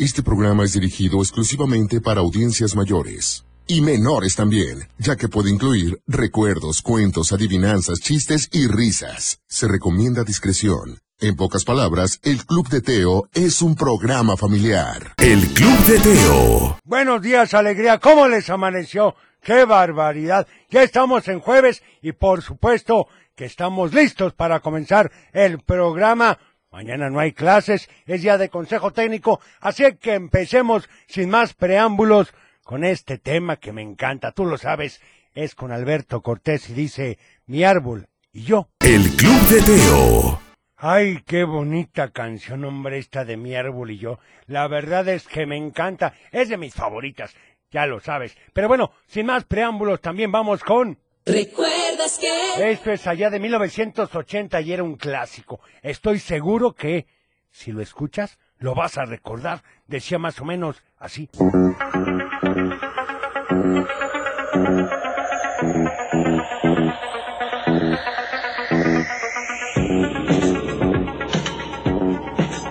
[0.00, 3.44] Este programa es dirigido exclusivamente para audiencias mayores.
[3.66, 9.40] Y menores también, ya que puede incluir recuerdos, cuentos, adivinanzas, chistes y risas.
[9.48, 11.00] Se recomienda discreción.
[11.18, 15.14] En pocas palabras, el Club de Teo es un programa familiar.
[15.16, 16.78] El Club de Teo.
[16.84, 17.98] Buenos días, alegría.
[17.98, 19.16] ¿Cómo les amaneció?
[19.42, 20.46] ¡Qué barbaridad!
[20.70, 26.38] Ya estamos en jueves y por supuesto que estamos listos para comenzar el programa.
[26.70, 32.34] Mañana no hay clases, es día de consejo técnico, así que empecemos sin más preámbulos
[32.62, 34.32] con este tema que me encanta.
[34.32, 35.00] Tú lo sabes,
[35.34, 38.68] es con Alberto Cortés y dice mi árbol y yo.
[38.80, 40.40] El Club de Teo.
[40.76, 44.18] Ay, qué bonita canción, hombre, esta de mi árbol y yo.
[44.46, 47.34] La verdad es que me encanta, es de mis favoritas,
[47.70, 48.36] ya lo sabes.
[48.52, 50.98] Pero bueno, sin más preámbulos, también vamos con...
[51.28, 52.70] ¿Recuerdas que?
[52.70, 55.60] Esto es allá de 1980 y era un clásico.
[55.82, 57.06] Estoy seguro que,
[57.50, 59.62] si lo escuchas, lo vas a recordar.
[59.86, 61.28] Decía más o menos así.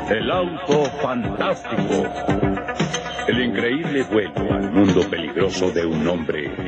[0.10, 2.06] El auto fantástico.
[3.28, 6.67] El increíble vuelo al mundo peligroso de un hombre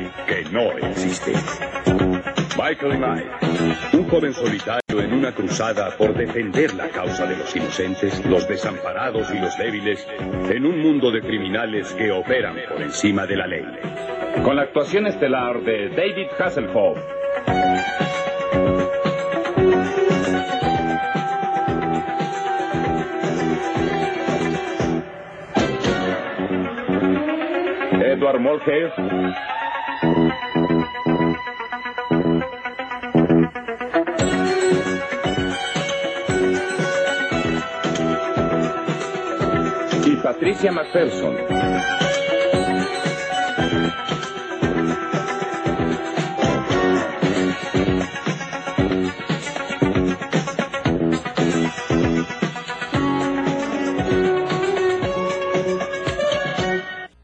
[0.52, 1.32] no existe.
[2.56, 8.24] Michael Knight, un joven solitario en una cruzada por defender la causa de los inocentes,
[8.26, 10.06] los desamparados y los débiles,
[10.48, 13.64] en un mundo de criminales que operan por encima de la ley.
[14.44, 16.98] Con la actuación estelar de David Hasselhoff.
[28.02, 28.92] Edward Morpheus.
[40.40, 41.36] Patricia McPherson.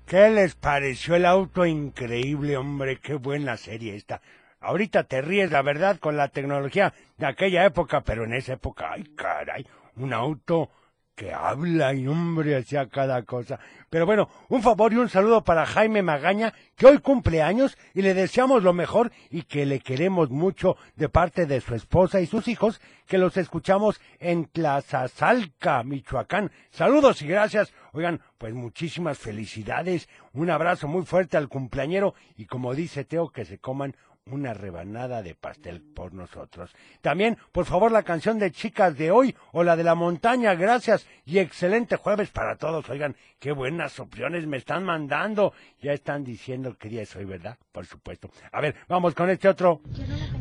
[0.04, 2.98] ¿Qué les pareció el auto increíble, hombre?
[2.98, 4.20] Qué buena serie esta.
[4.60, 8.90] Ahorita te ríes, la verdad, con la tecnología de aquella época, pero en esa época,
[8.92, 9.66] ay, caray,
[9.96, 10.70] un auto
[11.16, 13.58] que habla y hombre hacía cada cosa.
[13.88, 18.02] Pero bueno, un favor y un saludo para Jaime Magaña, que hoy cumple años y
[18.02, 22.26] le deseamos lo mejor y que le queremos mucho de parte de su esposa y
[22.26, 26.52] sus hijos, que los escuchamos en Tlazazalca, Michoacán.
[26.70, 27.72] Saludos y gracias.
[27.92, 33.46] Oigan, pues muchísimas felicidades, un abrazo muy fuerte al cumpleañero y como dice Teo, que
[33.46, 33.96] se coman
[34.30, 36.70] una rebanada de pastel por nosotros.
[37.00, 41.06] También, por favor, la canción de chicas de hoy o la de la montaña, gracias
[41.24, 42.88] y excelente jueves para todos.
[42.90, 45.52] Oigan, qué buenas opciones me están mandando.
[45.80, 47.56] Ya están diciendo qué día es hoy, ¿verdad?
[47.70, 48.28] Por supuesto.
[48.50, 49.80] A ver, vamos con este otro.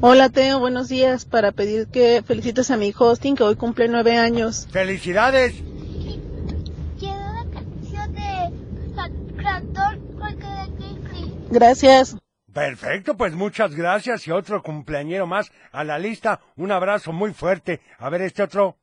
[0.01, 1.25] Hola Teo, buenos días.
[1.25, 4.67] Para pedir que felicites a mi hijo Austin, que hoy cumple nueve años.
[4.71, 5.53] ¡Felicidades!
[6.97, 8.65] Quiero la canción de.
[11.51, 12.17] Gracias.
[12.55, 16.39] Perfecto, pues muchas gracias y otro cumpleañero más a la lista.
[16.55, 17.81] Un abrazo muy fuerte.
[17.97, 18.77] A ver este otro.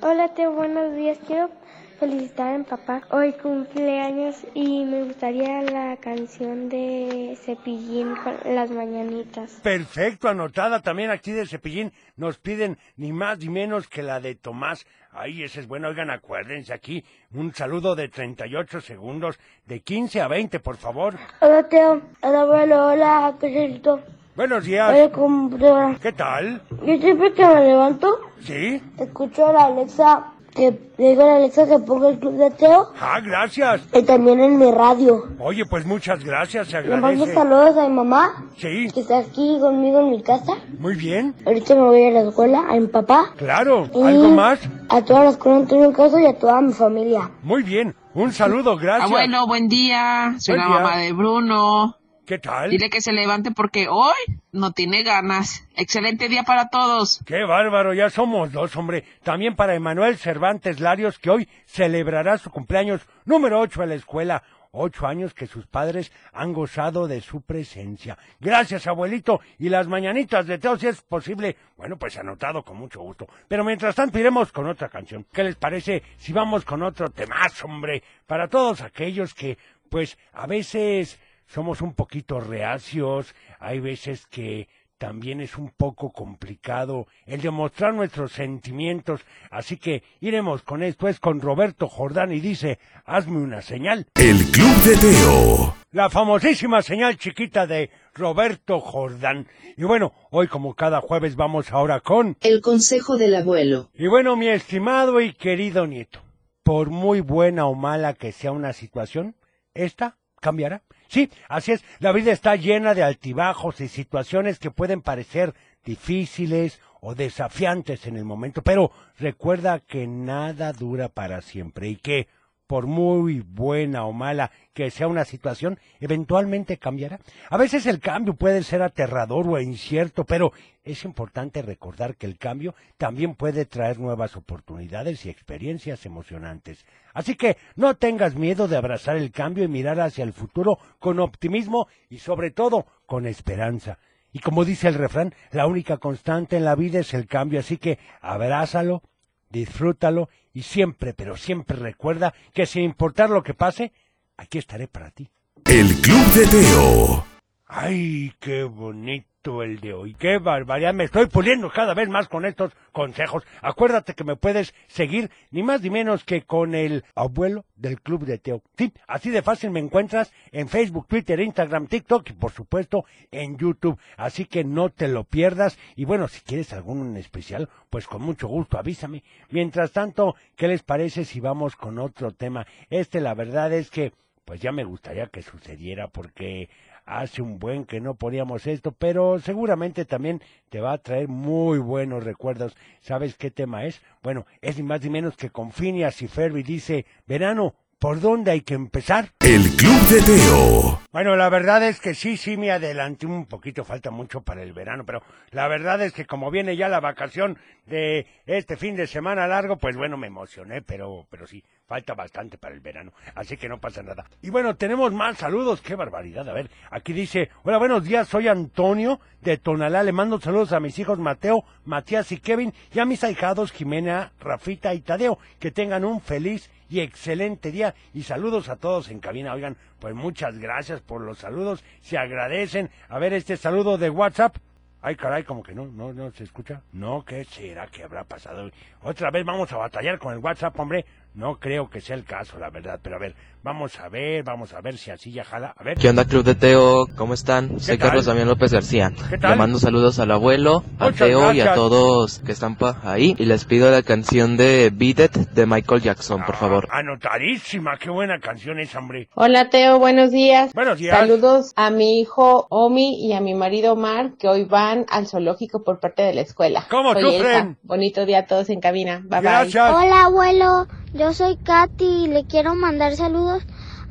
[0.00, 1.18] Hola Teo, buenos días.
[1.26, 1.50] Quiero
[1.98, 3.02] felicitar a mi papá.
[3.10, 9.52] Hoy cumpleaños y me gustaría la canción de Cepillín con las mañanitas.
[9.62, 11.92] Perfecto, anotada también aquí de Cepillín.
[12.16, 14.86] Nos piden ni más ni menos que la de Tomás.
[15.12, 15.88] Ay, ese es bueno.
[15.88, 17.04] Oigan, acuérdense aquí.
[17.34, 21.14] Un saludo de 38 segundos, de 15 a 20, por favor.
[21.40, 24.00] Hola Teo, hola abuelo, hola Caserito.
[24.36, 24.90] Buenos días.
[24.94, 25.96] Hola computadora.
[26.00, 26.62] ¿Qué tal?
[26.86, 28.80] Yo siempre que me levanto, ¿Sí?
[28.98, 32.50] escucho a la Alexa que le digo a la Alexa que ponga el club de
[32.50, 33.80] Teo Ah, gracias.
[33.94, 35.24] y también en mi radio.
[35.38, 37.34] Oye, pues muchas gracias, se Le mando agradece.
[37.34, 40.52] saludos a mi mamá Sí, que está aquí conmigo en mi casa.
[40.78, 41.34] muy bien.
[41.46, 43.30] Ahorita me voy a la escuela, a mi papá.
[43.36, 43.88] Claro.
[43.94, 44.58] y ¿Algo más?
[44.90, 47.30] A toda la escuela Antonio Caso y a toda mi familia.
[47.42, 47.94] Muy bien.
[48.14, 49.08] Un saludo, gracias.
[49.08, 50.34] Abuelo, buen día.
[50.38, 50.82] Soy Buen la día.
[50.84, 51.94] mamá de Bruno.
[52.28, 52.68] ¿Qué tal?
[52.68, 55.66] Dile que se levante porque hoy no tiene ganas.
[55.74, 57.20] Excelente día para todos.
[57.24, 59.02] Qué bárbaro, ya somos dos, hombre.
[59.22, 64.42] También para Emanuel Cervantes Larios, que hoy celebrará su cumpleaños número 8 en la escuela.
[64.72, 68.18] Ocho años que sus padres han gozado de su presencia.
[68.38, 69.40] Gracias, abuelito.
[69.58, 73.26] Y las mañanitas de Teo, si es posible, bueno, pues anotado con mucho gusto.
[73.48, 75.24] Pero mientras tanto iremos con otra canción.
[75.32, 78.02] ¿Qué les parece si vamos con otro temazo, hombre?
[78.26, 79.56] Para todos aquellos que,
[79.88, 81.18] pues, a veces
[81.48, 84.68] somos un poquito reacios, hay veces que
[84.98, 91.20] también es un poco complicado el demostrar nuestros sentimientos, así que iremos con esto, es
[91.20, 94.06] con Roberto Jordán y dice, hazme una señal.
[94.14, 95.74] El Club de Teo.
[95.92, 99.46] La famosísima señal chiquita de Roberto Jordán.
[99.76, 102.36] Y bueno, hoy como cada jueves vamos ahora con...
[102.40, 103.88] El consejo del abuelo.
[103.94, 106.20] Y bueno, mi estimado y querido nieto,
[106.62, 109.36] por muy buena o mala que sea una situación,
[109.74, 110.82] esta cambiará.
[111.08, 116.80] Sí, así es, la vida está llena de altibajos y situaciones que pueden parecer difíciles
[117.00, 122.28] o desafiantes en el momento, pero recuerda que nada dura para siempre y que
[122.68, 127.18] por muy buena o mala que sea una situación, eventualmente cambiará.
[127.48, 130.52] A veces el cambio puede ser aterrador o incierto, pero
[130.84, 136.84] es importante recordar que el cambio también puede traer nuevas oportunidades y experiencias emocionantes.
[137.14, 141.18] Así que no tengas miedo de abrazar el cambio y mirar hacia el futuro con
[141.20, 143.98] optimismo y sobre todo con esperanza.
[144.30, 147.78] Y como dice el refrán, la única constante en la vida es el cambio, así
[147.78, 149.02] que abrázalo,
[149.50, 153.92] disfrútalo y siempre, pero siempre recuerda que sin importar lo que pase,
[154.36, 155.30] aquí estaré para ti.
[155.64, 157.24] El Club de Teo.
[157.66, 159.27] Ay, qué bonito
[159.62, 163.44] el de hoy, qué barbaridad, me estoy puliendo cada vez más con estos consejos.
[163.62, 168.24] Acuérdate que me puedes seguir ni más ni menos que con el abuelo del Club
[168.24, 168.62] de Teo.
[168.76, 173.56] Sí, así de fácil me encuentras en Facebook, Twitter, Instagram, TikTok y por supuesto en
[173.56, 173.98] YouTube.
[174.16, 178.22] Así que no te lo pierdas y bueno, si quieres algún en especial, pues con
[178.22, 179.22] mucho gusto avísame.
[179.50, 182.66] Mientras tanto, ¿qué les parece si vamos con otro tema?
[182.90, 184.12] Este la verdad es que
[184.48, 186.70] pues ya me gustaría que sucediera porque
[187.08, 191.78] hace un buen que no poníamos esto, pero seguramente también te va a traer muy
[191.78, 192.76] buenos recuerdos.
[193.00, 194.02] ¿Sabes qué tema es?
[194.22, 198.50] Bueno, es ni más ni menos que con Phineas y Ferby dice, verano, ¿por dónde
[198.50, 199.30] hay que empezar?
[199.40, 201.00] El Club de Teo.
[201.10, 204.74] Bueno, la verdad es que sí, sí me adelanté un poquito, falta mucho para el
[204.74, 209.06] verano, pero la verdad es que como viene ya la vacación de este fin de
[209.06, 213.56] semana largo, pues bueno, me emocioné, pero, pero sí, falta bastante para el verano, así
[213.56, 214.26] que no pasa nada.
[214.42, 218.46] Y bueno, tenemos más saludos, qué barbaridad, a ver, aquí dice, hola, buenos días, soy
[218.46, 223.06] Antonio de Tonalá, le mando saludos a mis hijos Mateo, Matías y Kevin, y a
[223.06, 228.68] mis ahijados Jimena, Rafita y Tadeo, que tengan un feliz y excelente día y saludos
[228.68, 229.54] a todos en cabina.
[229.54, 232.90] Oigan, pues muchas gracias por los saludos, se agradecen.
[233.08, 234.56] A ver este saludo de WhatsApp.
[235.00, 236.82] Ay, caray, como que no, no, no se escucha.
[236.92, 238.68] No, ¿qué será que habrá pasado?
[239.02, 241.06] Otra vez vamos a batallar con el WhatsApp, hombre.
[241.34, 242.98] No creo que sea el caso, la verdad.
[243.00, 245.72] Pero a ver, vamos a ver, vamos a ver si así ya jala.
[245.76, 245.96] A ver.
[245.96, 247.06] ¿Qué onda, Club de Teo?
[247.16, 247.78] ¿Cómo están?
[247.78, 248.08] Soy tal?
[248.08, 249.12] Carlos Damián López García.
[249.30, 249.52] ¿Qué tal?
[249.52, 253.36] Le mando saludos al abuelo, a Muchas Teo y a todos que están pa- ahí.
[253.38, 256.88] Y les pido la canción de Beat It de Michael Jackson, por favor.
[256.90, 259.28] Ah, Anotadísima, qué buena canción es, hombre.
[259.34, 260.72] Hola Teo, buenos días.
[260.72, 261.16] Buenos días.
[261.16, 265.84] Saludos a mi hijo Omi y a mi marido Omar que hoy van al zoológico
[265.84, 266.86] por parte de la escuela.
[266.90, 267.76] ¿Cómo Soy.
[267.84, 269.20] Bonito día a todos en cabina.
[269.24, 269.94] Bye Gracias.
[269.94, 270.86] Hola abuelo,
[271.18, 273.62] yo soy Katy y le quiero mandar saludos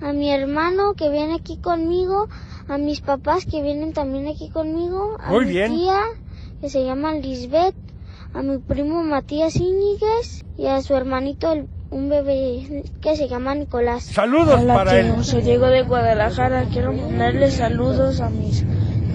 [0.02, 2.28] a mi hermano que viene aquí conmigo,
[2.68, 5.76] a mis papás que vienen también aquí conmigo, a Muy mi bien.
[5.78, 6.00] tía
[6.62, 7.76] que se llama Lisbeth,
[8.34, 13.56] a mi primo Matías Íñiguez y a su hermanito el- un bebé que se llama
[13.56, 14.04] Nicolás.
[14.04, 15.24] Saludos para él.
[15.24, 16.66] soy Diego de Guadalajara.
[16.72, 18.66] Quiero mandarle saludos a mis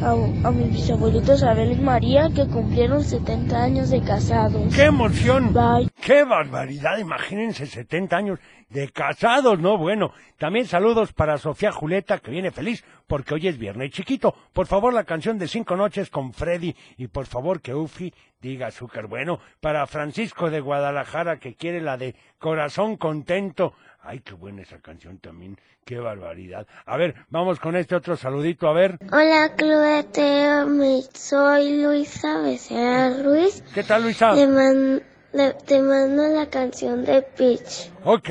[0.02, 0.12] a,
[0.49, 4.75] a mis bisabuelitos Abel y María que cumplieron 70 años de casados.
[4.75, 5.52] ¡Qué emoción!
[5.52, 5.90] Bye.
[6.00, 6.99] ¡Qué barbaridad!
[6.99, 8.38] Imagínense 70 años
[8.69, 9.78] de casados, ¿no?
[9.78, 14.35] Bueno, también saludos para Sofía Julieta, que viene feliz porque hoy es viernes chiquito.
[14.52, 16.75] Por favor, la canción de Cinco Noches con Freddy.
[16.97, 19.06] Y por favor, que Ufi diga azúcar.
[19.06, 23.75] Bueno, para Francisco de Guadalajara, que quiere la de Corazón Contento.
[24.04, 25.56] Ay, qué buena esa canción también.
[25.85, 26.66] ¡Qué barbaridad!
[26.87, 28.99] A ver, vamos con este otro saludito, a ver.
[29.12, 33.62] Hola Club de Teo, me- soy Luisa Becerra Ruiz.
[33.73, 34.32] ¿Qué tal, Luisa?
[34.35, 37.92] Le man- le- te mando la canción de Peach.
[38.04, 38.28] Ok.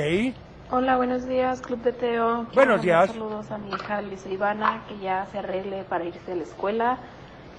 [0.71, 2.47] Hola, buenos días, Club de Teo.
[2.53, 3.09] Buenos días.
[3.09, 6.97] Saludos a mi hija Lisa Ivana, que ya se arregle para irse a la escuela.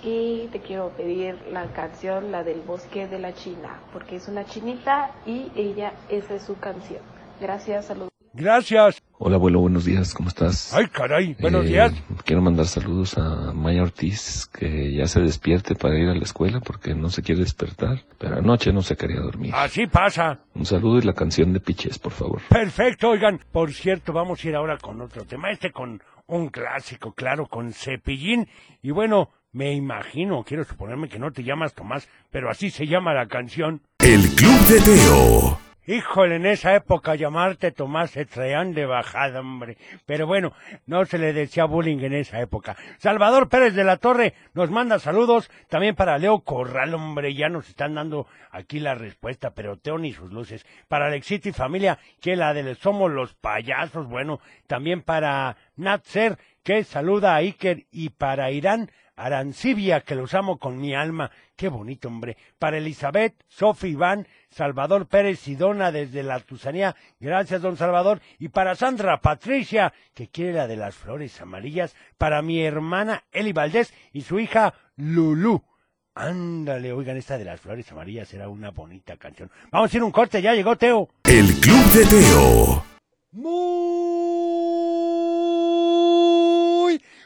[0.02, 4.44] Y te quiero pedir la canción, la del bosque de la China, porque es una
[4.44, 7.00] chinita y ella, esa es su canción.
[7.46, 8.10] Gracias, saludos.
[8.34, 9.02] Gracias.
[9.18, 10.72] Hola abuelo, buenos días, ¿cómo estás?
[10.72, 11.36] Ay, caray.
[11.40, 11.92] Buenos Eh, días.
[12.24, 16.60] Quiero mandar saludos a Maya Ortiz, que ya se despierte para ir a la escuela
[16.60, 19.52] porque no se quiere despertar, pero anoche no se quería dormir.
[19.56, 20.38] Así pasa.
[20.54, 22.40] Un saludo y la canción de Piches, por favor.
[22.48, 27.12] Perfecto, oigan, por cierto, vamos a ir ahora con otro tema, este con un clásico,
[27.12, 28.46] claro, con Cepillín.
[28.82, 33.12] Y bueno, me imagino, quiero suponerme que no te llamas Tomás, pero así se llama
[33.12, 33.82] la canción.
[33.98, 35.58] El Club de Teo.
[35.84, 39.76] Híjole, en esa época llamarte Tomás se traían de bajada, hombre.
[40.06, 40.52] Pero bueno,
[40.86, 42.76] no se le decía bullying en esa época.
[42.98, 45.50] Salvador Pérez de la Torre nos manda saludos.
[45.68, 50.12] También para Leo Corral, hombre, ya nos están dando aquí la respuesta, pero Teo ni
[50.12, 50.64] sus luces.
[50.86, 54.38] Para Alexito y familia, que la de Somos los Payasos, bueno.
[54.68, 57.86] También para Natser, que saluda a Iker.
[57.90, 61.30] Y para Irán, Arancibia, que los amo con mi alma.
[61.56, 62.36] Qué bonito, hombre.
[62.58, 66.96] Para Elizabeth, Sofi, Iván, Salvador Pérez y Dona desde la Tusanía.
[67.20, 68.20] Gracias, don Salvador.
[68.38, 71.94] Y para Sandra Patricia, que quiere la de las flores amarillas.
[72.18, 75.62] Para mi hermana Eli Valdés y su hija Lulú.
[76.14, 79.50] Ándale, oigan, esta de las flores amarillas era una bonita canción.
[79.70, 81.08] Vamos a ir un corte, ya llegó Teo.
[81.24, 82.84] El Club de Teo.
[83.32, 84.91] Muy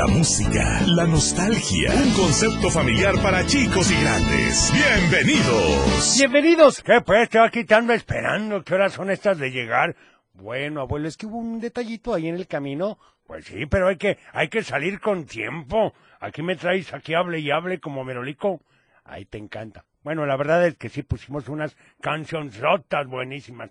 [0.00, 1.92] La música, la nostalgia.
[1.92, 4.72] Un concepto familiar para chicos y grandes.
[4.72, 6.16] Bienvenidos.
[6.16, 6.82] Bienvenidos.
[6.82, 7.24] ¿Qué pues?
[7.24, 8.64] Estoy aquí estando esperando.
[8.64, 9.94] ¿Qué horas son estas de llegar?
[10.32, 12.98] Bueno, abuelo, es que hubo un detallito ahí en el camino.
[13.26, 15.92] Pues sí, pero hay que, hay que salir con tiempo.
[16.18, 18.62] Aquí me traes, aquí hable y hable como merolico.
[19.04, 19.84] Ahí te encanta.
[20.02, 23.68] Bueno, la verdad es que sí pusimos unas canciones rotas buenísimas.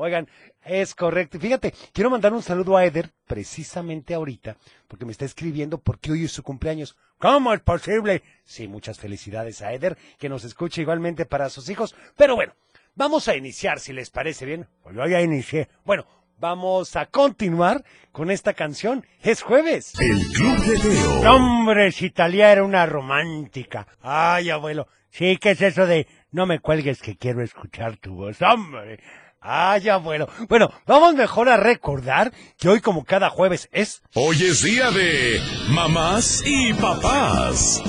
[0.00, 0.28] Oigan,
[0.62, 1.40] es correcto.
[1.40, 6.24] Fíjate, quiero mandar un saludo a Eder precisamente ahorita, porque me está escribiendo porque hoy
[6.24, 6.96] es su cumpleaños.
[7.18, 8.22] ¿Cómo es posible?
[8.44, 11.96] Sí, muchas felicidades a Eder, que nos escuche igualmente para sus hijos.
[12.16, 12.54] Pero bueno,
[12.94, 14.68] vamos a iniciar, si les parece bien.
[14.84, 15.68] Pues yo ya inicié.
[15.84, 16.06] Bueno,
[16.38, 19.04] vamos a continuar con esta canción.
[19.20, 19.94] Es jueves.
[19.98, 21.34] El Club de Teo.
[21.34, 23.88] Hombre, si Talía era una romántica.
[24.00, 24.86] Ay, abuelo.
[25.10, 28.40] Sí, ¿qué es eso de no me cuelgues que quiero escuchar tu voz?
[28.42, 29.00] Hombre.
[29.40, 30.28] Ay, abuelo.
[30.48, 34.02] Bueno, vamos mejor a recordar que hoy como cada jueves es...
[34.14, 37.80] Hoy es día de mamás y papás.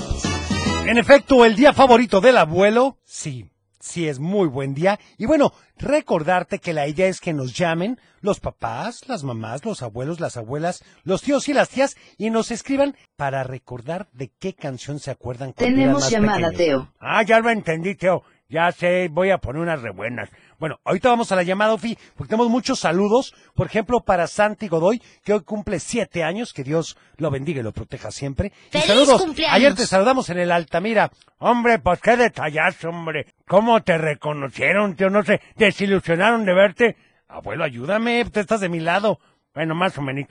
[0.85, 4.99] En efecto, el día favorito del abuelo, sí, sí es muy buen día.
[5.17, 9.81] Y bueno, recordarte que la idea es que nos llamen los papás, las mamás, los
[9.81, 14.53] abuelos, las abuelas, los tíos y las tías y nos escriban para recordar de qué
[14.53, 15.53] canción se acuerdan.
[15.53, 16.57] cuando eran Tenemos más llamada, pequeños.
[16.57, 16.93] Teo.
[16.99, 18.23] Ah, ya lo entendí, Teo.
[18.49, 20.29] Ya sé, voy a poner unas rebuenas.
[20.57, 23.35] Bueno, ahorita vamos a la llamada, Ofi, porque tenemos muchos saludos.
[23.53, 26.51] Por ejemplo, para Santi Godoy, que hoy cumple siete años.
[26.51, 28.51] Que Dios lo bendiga y lo proteja siempre.
[28.69, 29.21] Y ¡Feliz saludos.
[29.21, 29.55] cumpleaños!
[29.55, 31.11] Ayer te saludamos en el Altamira.
[31.37, 33.27] Hombre, pues qué detallazo, hombre.
[33.47, 35.11] ¿Cómo te reconocieron, tío?
[35.11, 36.97] No sé, desilusionaron de verte.
[37.27, 39.19] Abuelo, ayúdame, tú estás de mi lado.
[39.53, 40.25] Bueno, más o menos.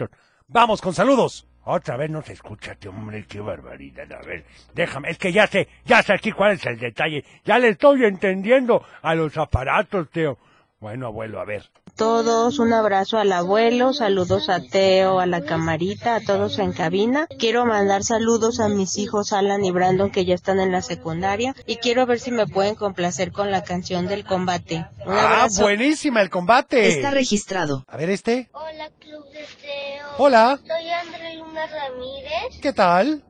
[0.49, 1.47] Vamos con saludos.
[1.71, 4.11] Otra vez no se escucha, tío, hombre, qué barbaridad.
[4.11, 7.23] A ver, déjame, es que ya sé, ya sé aquí cuál es el detalle.
[7.45, 10.39] Ya le estoy entendiendo a los aparatos, tío.
[10.81, 11.65] Bueno, abuelo, a ver.
[11.99, 17.27] Todos, un abrazo al abuelo, saludos a Teo, a la camarita, a todos en cabina.
[17.39, 21.55] Quiero mandar saludos a mis hijos Alan y Brandon que ya están en la secundaria
[21.67, 24.87] y quiero ver si me pueden complacer con la canción del combate.
[25.05, 25.63] Un Ah, abrazo.
[25.63, 26.89] buenísima el combate.
[26.89, 27.85] Está registrado.
[27.89, 28.49] A ver este.
[28.53, 30.07] Hola, Club de Teo.
[30.19, 30.61] Hola.
[30.67, 32.61] Soy André Luna Ramírez.
[32.63, 33.25] ¿Qué tal?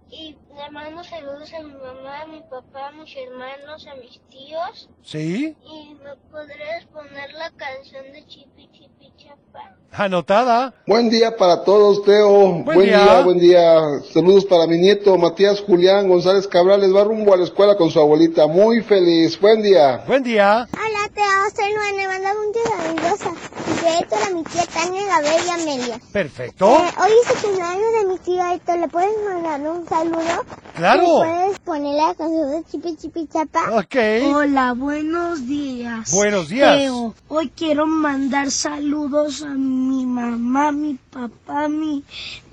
[0.59, 4.91] Le mando saludos a mi mamá, a mi papá, a mis hermanos, a mis tíos.
[5.05, 5.57] Sí.
[5.65, 9.77] Y me podrías poner la canción de Chipi Chipi Chapa.
[9.93, 10.75] Anotada.
[10.85, 12.65] Buen día para todos, Teo.
[12.65, 13.05] Buen, día.
[13.05, 13.23] día.
[13.23, 14.01] buen día.
[14.13, 16.93] Saludos para mi nieto Matías Julián González Cabrales.
[16.93, 18.49] Va rumbo a la escuela con su abuelita.
[18.49, 19.41] Muy feliz.
[19.41, 20.03] Buen día.
[20.09, 20.67] Buen día.
[20.73, 21.25] Hola, Teo,
[21.55, 23.48] soy Luana, le mando muchos saludos
[23.87, 26.01] a Héctor, a mi tía Tania, Gabriel y Amelia.
[26.13, 26.67] Perfecto.
[26.67, 30.45] Eh, hoy es el cumpleaños de mi tío Héctor, ¿le puedes mandar un saludo?
[30.75, 31.03] Claro.
[31.03, 33.79] ¿Le puedes poner la canción de Chipi Chipi Chapa?
[33.79, 33.97] Ok.
[34.35, 36.13] Hola, buenos días.
[36.13, 36.77] Buenos días.
[36.77, 42.05] Teo, hoy quiero mandar saludos a mi mamá, mi papá, mi,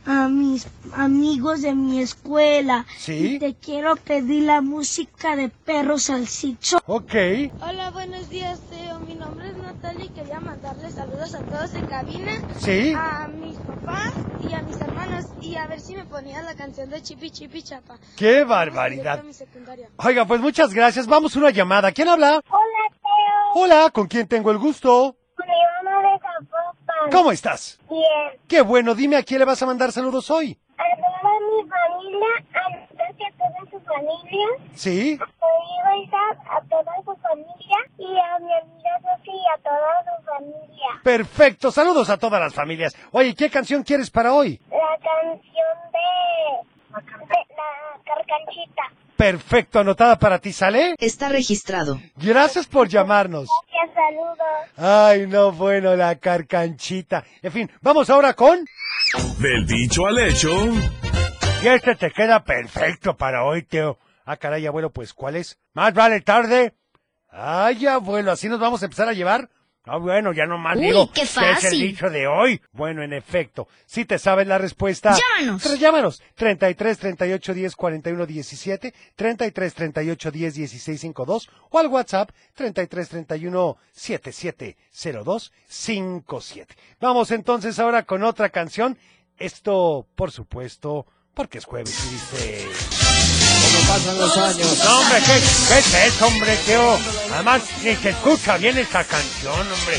[0.05, 2.85] a mis amigos de mi escuela.
[2.97, 3.35] Sí.
[3.35, 6.79] Y te quiero pedir la música de Perro Salsicho.
[6.85, 7.13] Ok.
[7.61, 8.99] Hola, buenos días, Teo.
[8.99, 12.41] Mi nombre es Natalia y quería mandarle saludos a todos en cabina.
[12.59, 12.93] Sí.
[12.95, 14.13] A mis papás
[14.47, 15.25] y a mis hermanos.
[15.41, 17.97] Y a ver si me ponían la canción de Chipi Chipi Chapa.
[18.15, 19.23] ¡Qué barbaridad!
[19.23, 19.31] mi.
[19.97, 21.07] Oiga, pues muchas gracias.
[21.07, 21.91] Vamos a una llamada.
[21.91, 22.41] ¿Quién habla?
[22.49, 23.63] Hola, Teo.
[23.63, 25.15] Hola, ¿con quién tengo el gusto?
[27.11, 27.79] ¿Cómo estás?
[27.89, 28.39] Bien.
[28.47, 30.57] Qué bueno, dime a quién le vas a mandar saludos hoy.
[30.77, 34.47] A toda mi familia, a toda su familia.
[34.73, 35.19] ¿Sí?
[35.85, 37.77] A Isaac, a toda su familia.
[37.97, 40.87] Y a mi amiga Sofía, a toda su familia.
[41.03, 42.95] Perfecto, saludos a todas las familias.
[43.11, 44.59] Oye, ¿qué canción quieres para hoy?
[44.69, 48.74] La canción de, de la carcanchita.
[49.17, 50.95] Perfecto, anotada para ti, ¿sale?
[50.97, 52.01] Está registrado.
[52.17, 53.47] Gracias por llamarnos.
[53.67, 54.37] Que saludos.
[54.75, 57.23] Ay, no, bueno, la carcanchita.
[57.41, 58.65] En fin, vamos ahora con...
[59.39, 60.49] Del dicho al hecho.
[61.63, 63.97] Y este te queda perfecto para hoy, Teo.
[64.25, 65.57] Ah, caray, abuelo, pues, ¿cuál es?
[65.73, 66.73] Más vale tarde.
[67.29, 69.49] Ay, abuelo, ¿así nos vamos a empezar a llevar?
[69.87, 71.79] Ah, bueno, ya nomás Uy, digo qué que es el fácil.
[71.81, 72.59] dicho de hoy.
[72.71, 75.15] Bueno, en efecto, si te sabes la respuesta...
[75.37, 75.61] Llámanos.
[75.63, 76.23] Pero llámanos.
[76.35, 83.77] 33 38 10 41 17, 33 38 10 16 52 o al WhatsApp 33 31
[83.91, 84.77] 77
[85.23, 86.75] 02 57.
[86.99, 88.97] Vamos entonces ahora con otra canción.
[89.37, 93.04] Esto, por supuesto, porque es jueves y dice...
[93.85, 94.83] ¿Cómo pasan los años?
[94.83, 96.97] No, hombre, ¿qué, qué es eso, hombre, Teo?
[97.33, 99.97] Además, ni se escucha bien esta canción, hombre.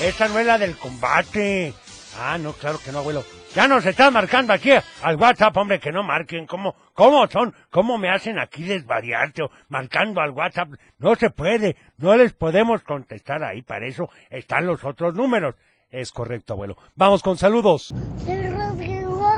[0.00, 1.74] Esta no es la del combate.
[2.18, 3.24] Ah, no, claro que no, abuelo.
[3.54, 4.70] Ya nos están marcando aquí
[5.02, 6.46] al WhatsApp, hombre, que no marquen.
[6.46, 7.54] ¿Cómo, cómo son?
[7.70, 9.50] ¿Cómo me hacen aquí desvariar, Teo?
[9.68, 10.70] Marcando al WhatsApp.
[10.98, 11.76] No se puede.
[11.96, 13.62] No les podemos contestar ahí.
[13.62, 15.54] Para eso están los otros números.
[15.90, 16.76] Es correcto, abuelo.
[16.96, 17.94] Vamos con saludos.
[18.24, 19.32] Soy Rodrigo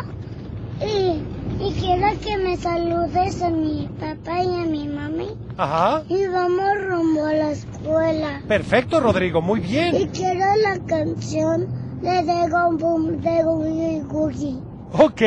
[0.80, 1.22] y,
[1.62, 5.28] y quiero que me saludes a mi papá y a mi mami.
[5.56, 6.02] Ajá.
[6.08, 8.42] Y vamos rumbo a la escuela.
[8.48, 9.40] Perfecto, Rodrigo.
[9.42, 10.10] Muy Y bien.
[10.12, 11.66] quiero la canción
[12.02, 14.58] de Dragon Boom de Googie Googie.
[14.92, 15.20] Ok.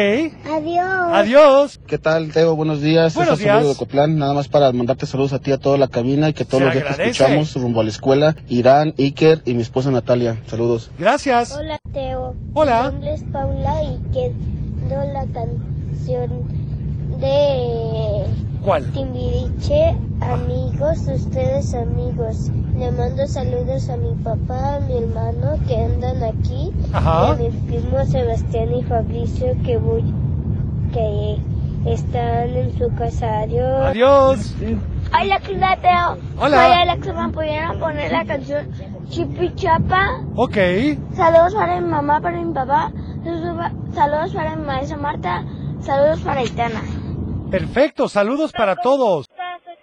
[0.52, 1.12] Adiós.
[1.12, 1.80] Adiós.
[1.86, 2.56] ¿Qué tal, Teo?
[2.56, 3.14] Buenos días.
[3.14, 3.68] Buenos es días.
[3.68, 4.18] de Cotlán.
[4.18, 6.66] Nada más para mandarte saludos a ti, a toda la cabina y que todos Se
[6.66, 7.24] los días te agradece.
[7.24, 8.36] escuchamos rumbo a la escuela.
[8.48, 10.42] Irán, Iker y mi esposa Natalia.
[10.48, 10.90] Saludos.
[10.98, 11.52] Gracias.
[11.56, 12.36] Hola, Teo.
[12.54, 12.84] Hola.
[12.88, 18.26] Mi nombre es Paula y quiero la canción de
[18.64, 18.86] ¿Cuál?
[18.92, 22.52] Timbiriche, amigos, ustedes amigos.
[22.78, 27.28] Le mando saludos a mi papá, a mi hermano que andan aquí, Ajá.
[27.28, 30.04] y a mis primos Sebastián y Fabricio que voy,
[30.94, 31.38] que
[31.86, 33.66] están en su casario.
[33.86, 34.56] Adiós.
[35.12, 36.18] Hola, Teo.
[36.40, 36.66] Hola.
[36.66, 38.68] Soy Alexa, ¿me pudieran poner la canción
[39.10, 40.22] Chipi Chapa?
[40.36, 40.58] Ok.
[41.14, 42.92] Saludos para mi mamá, para mi papá.
[43.94, 45.44] Saludos para mi maestra Marta.
[45.82, 46.82] Saludos para Itana.
[47.50, 48.10] Perfecto.
[48.10, 49.26] Saludos para todos.
[49.28, 49.76] Soy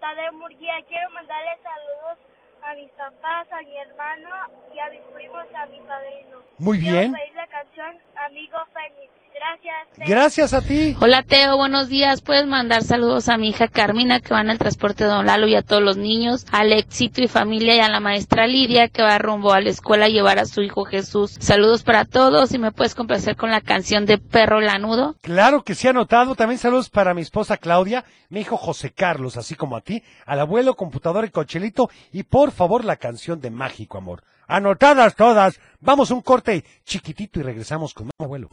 [0.00, 0.74] Tadeo Murguía.
[0.88, 2.18] Quiero mandarle saludos
[2.62, 4.28] a mis papás, a mi hermano
[4.74, 6.38] y a mis primos, a mi padrino.
[6.58, 7.12] Muy bien.
[7.12, 9.21] Quiero pedir la canción Amigo Fénix.
[9.42, 10.08] Gracias.
[10.08, 10.96] Gracias a ti.
[11.00, 12.22] Hola Teo, buenos días.
[12.22, 15.48] Puedes mandar saludos a mi hija Carmina que va en el transporte de Don Lalo
[15.48, 19.02] y a todos los niños, a Alexito y familia y a la maestra Lidia que
[19.02, 21.36] va rumbo a la escuela a llevar a su hijo Jesús.
[21.40, 25.16] Saludos para todos y me puedes complacer con la canción de Perro Lanudo.
[25.22, 26.36] Claro que sí, anotado.
[26.36, 30.38] También saludos para mi esposa Claudia, mi hijo José Carlos, así como a ti, al
[30.38, 31.90] abuelo, computador y cochelito.
[32.12, 34.22] Y por favor, la canción de Mágico Amor.
[34.46, 35.58] Anotadas todas.
[35.80, 38.48] Vamos a un corte chiquitito y regresamos con más abuelo.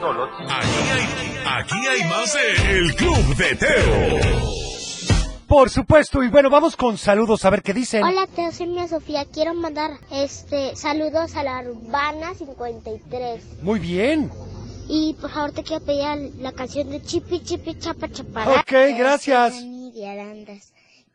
[0.00, 0.44] Aquí
[0.92, 4.20] hay, aquí hay más de El Club de Teo.
[5.48, 8.04] Por supuesto, y bueno, vamos con saludos a ver qué dicen.
[8.04, 9.24] Hola, Teo, soy Mía Sofía.
[9.24, 13.62] Quiero mandar este saludos a la Urbana 53.
[13.62, 14.30] Muy bien.
[14.88, 18.60] Y por favor te quiero pedir la canción de Chipi Chipi Chapa Chapara.
[18.60, 19.54] Ok, gracias.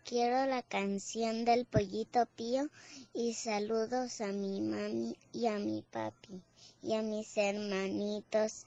[0.03, 2.67] Quiero la canción del pollito pío
[3.13, 6.43] y saludos a mi mami y a mi papi
[6.83, 8.65] y a mis hermanitos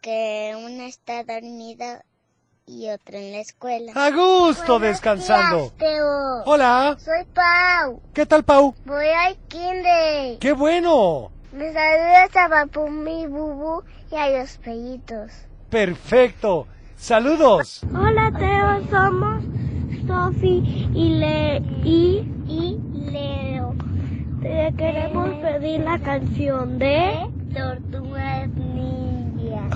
[0.00, 2.04] que una está dormida
[2.66, 3.92] y otra en la escuela.
[3.94, 5.58] A gusto Buenos descansando.
[5.58, 6.42] días, Teo.
[6.46, 6.96] Hola.
[6.98, 8.00] Soy Pau.
[8.14, 8.74] ¿Qué tal, Pau?
[8.86, 10.38] Voy al kinder.
[10.38, 11.30] ¡Qué bueno!
[11.52, 15.30] Me saludas a Papumi Bubu y a los pellitos.
[15.68, 16.66] Perfecto.
[16.96, 17.82] Saludos.
[17.94, 19.44] Hola Teo, somos
[20.06, 22.78] Sofi y Le y, y
[23.10, 23.74] Leo.
[24.40, 28.48] Te queremos pedir la canción de tortugas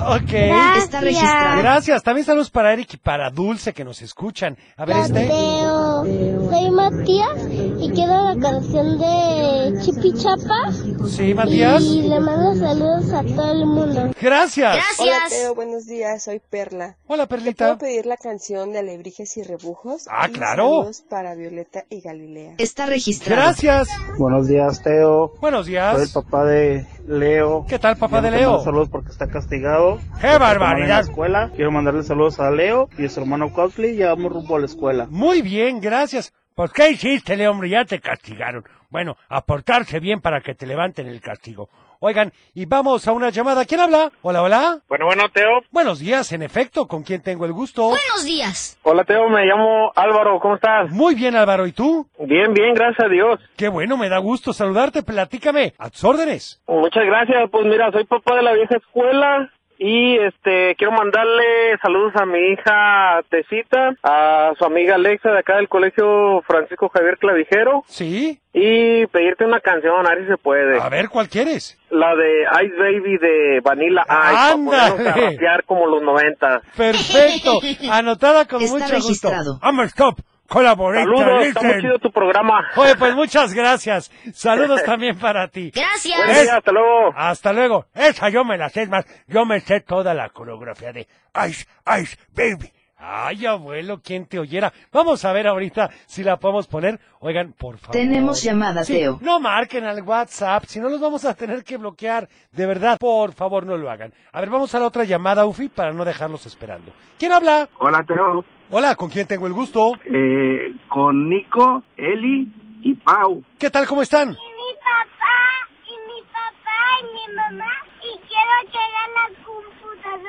[0.01, 0.31] Ok.
[0.33, 1.59] Gracias.
[1.59, 2.03] Gracias.
[2.03, 4.57] También saludos para Eric y para Dulce que nos escuchan.
[4.77, 5.27] A ver este.
[5.27, 7.49] Teo, soy Matías
[7.81, 10.73] y quiero la canción de Chipi Chapa.
[11.09, 11.83] Sí, Matías.
[11.83, 14.11] Y le mando saludos a todo el mundo.
[14.21, 14.77] Gracias.
[14.99, 16.97] Hola Teo, buenos días, soy Perla.
[17.07, 17.65] Hola, ¿Te Perlita.
[17.67, 20.07] puedo pedir la canción de Alebrijes y Rebujos?
[20.11, 20.69] Ah, Y claro.
[20.79, 22.55] Saludos para Violeta y Galilea.
[22.59, 23.43] Está registrado.
[23.43, 23.89] Gracias.
[24.19, 25.33] Buenos días, Teo.
[25.41, 25.95] Buenos días.
[25.95, 27.65] Soy el papá de Leo.
[27.69, 28.63] ¿Qué tal, papá de Leo?
[28.63, 29.86] Saludos porque está castigado.
[30.21, 30.83] ¡Qué Está barbaridad!
[30.83, 31.51] En la escuela.
[31.55, 33.97] Quiero mandarle saludos a Leo y a su hermano Cotley.
[33.97, 35.07] Ya vamos rumbo a la escuela.
[35.11, 36.35] Muy bien, gracias.
[36.55, 37.69] Pues, ¿qué hiciste, le, hombre?
[37.69, 38.65] Ya te castigaron.
[38.89, 41.69] Bueno, a portarse bien para que te levanten el castigo.
[42.01, 43.65] Oigan, y vamos a una llamada.
[43.65, 44.11] ¿Quién habla?
[44.23, 44.79] Hola, hola.
[44.89, 45.63] Bueno, bueno, Teo.
[45.71, 46.87] Buenos días, en efecto.
[46.87, 47.85] ¿Con quién tengo el gusto?
[47.85, 48.79] Buenos días.
[48.83, 49.29] Hola, Teo.
[49.29, 50.39] Me llamo Álvaro.
[50.41, 50.91] ¿Cómo estás?
[50.91, 51.67] Muy bien, Álvaro.
[51.67, 52.07] ¿Y tú?
[52.19, 53.41] Bien, bien, gracias a Dios.
[53.57, 55.03] Qué bueno, me da gusto saludarte.
[55.03, 55.75] Platícame.
[55.79, 56.63] A tus órdenes.
[56.67, 57.51] Muchas gracias.
[57.51, 62.39] Pues mira, soy papá de la vieja escuela Y este quiero mandarle saludos a mi
[62.39, 67.83] hija Tecita, a su amiga Alexa de acá del colegio Francisco Javier Clavijero.
[67.87, 68.41] Sí.
[68.55, 70.81] Y pedirte una canción, a ver si se puede.
[70.81, 71.79] A ver, ¿cuál quieres?
[71.91, 74.09] La de Ice Baby de Vanilla Ice.
[74.09, 74.91] para ¡Ándale!
[74.93, 76.63] ponernos a rapear como los 90.
[76.75, 77.59] Perfecto.
[77.93, 79.53] Anotada con Está mucho registrado.
[79.55, 79.67] gusto.
[79.67, 80.19] I'm a stop.
[80.49, 81.19] Collaborator.
[81.19, 82.65] Saludos, está muy chido tu programa.
[82.77, 84.11] Oye, pues muchas gracias.
[84.33, 85.71] Saludos también para ti.
[85.75, 86.17] Gracias.
[86.17, 87.13] Buen día, hasta luego.
[87.17, 87.87] Hasta luego.
[87.95, 89.05] Esa yo me la sé más.
[89.27, 91.07] Yo me sé toda la coreografía de
[91.49, 91.67] Ice,
[92.01, 92.73] Ice, Baby.
[92.99, 94.73] Ay, abuelo, ¿quién te oyera?
[94.91, 96.99] Vamos a ver ahorita si la podemos poner.
[97.21, 97.93] Oigan, por favor.
[97.93, 99.19] Tenemos llamada, Sí, Teo.
[99.21, 102.27] No marquen al WhatsApp, si no los vamos a tener que bloquear.
[102.53, 104.15] De verdad, por favor, no lo hagan.
[104.33, 106.91] A ver, vamos a la otra llamada, Ufi, para no dejarlos esperando.
[107.19, 107.69] ¿Quién habla?
[107.79, 108.45] Hola, Teo.
[108.71, 109.93] Hola, ¿con quién tengo el gusto?
[110.07, 112.51] Eh, con Nico, Eli
[112.83, 113.45] y Pau.
[113.59, 113.87] ¿Qué tal?
[113.87, 114.31] ¿Cómo están?
[114.31, 120.26] mi papá y mi papá y mi mamá y quiero que la computadora pipi pipi.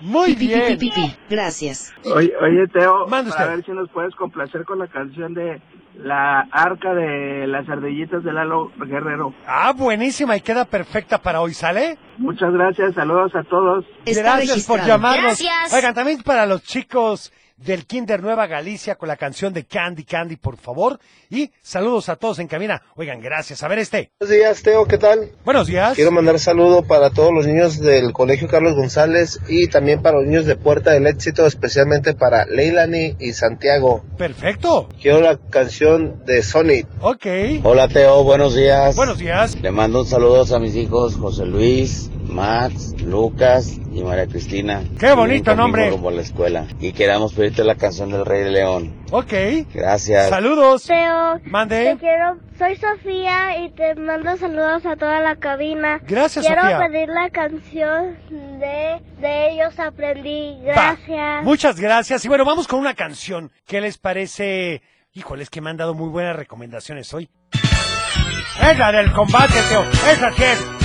[0.00, 0.78] Muy bien.
[1.28, 1.92] Gracias.
[2.04, 3.56] Oye, oye Teo, Mande para usted.
[3.56, 5.60] ver si nos puedes complacer con la canción de
[5.96, 9.34] La Arca de las Ardillitas de Lalo Guerrero.
[9.46, 11.98] Ah, buenísima y queda perfecta para hoy, ¿sale?
[12.18, 13.84] Muchas gracias, saludos a todos.
[14.06, 15.40] Gracias por llamarnos.
[15.72, 20.36] Oigan, también para los chicos del Kinder Nueva Galicia con la canción de Candy Candy,
[20.36, 20.98] por favor.
[21.30, 22.82] Y saludos a todos en cabina.
[22.96, 23.62] Oigan, gracias.
[23.62, 24.10] A ver este.
[24.20, 25.32] Buenos días, Teo, ¿qué tal?
[25.44, 25.94] Buenos días.
[25.94, 30.26] Quiero mandar saludo para todos los niños del Colegio Carlos González y también para los
[30.26, 34.04] niños de Puerta del Éxito, especialmente para Leilani y Santiago.
[34.16, 34.88] Perfecto.
[35.00, 36.86] Quiero la canción de Sonic.
[37.00, 37.26] Ok.
[37.64, 38.96] Hola Teo, buenos días.
[38.96, 39.60] Buenos días.
[39.60, 44.82] Le mando un saludo a mis hijos José Luis, Max, Lucas y María Cristina.
[44.98, 45.90] Qué bonito nombre.
[45.90, 46.66] rumbo a la escuela.
[46.80, 48.94] Y queremos pedirte la canción del Rey León.
[49.10, 49.32] Ok.
[49.72, 50.28] Gracias.
[50.28, 50.84] Saludos.
[50.84, 51.84] Teo, Mande.
[51.94, 56.00] te quiero, soy Sofía y te mando saludos a toda la cabina.
[56.06, 56.78] Gracias, quiero Sofía.
[56.78, 60.58] pedir la canción de de ellos aprendí.
[60.66, 60.72] Va.
[60.96, 61.44] Gracias.
[61.44, 62.24] Muchas gracias.
[62.24, 63.50] Y bueno, vamos con una canción.
[63.66, 64.82] ¿Qué les parece?
[65.14, 67.28] Híjoles, que me han dado muy buenas recomendaciones hoy.
[68.62, 69.82] Es la del combate, Teo.
[70.12, 70.77] Esa sí es.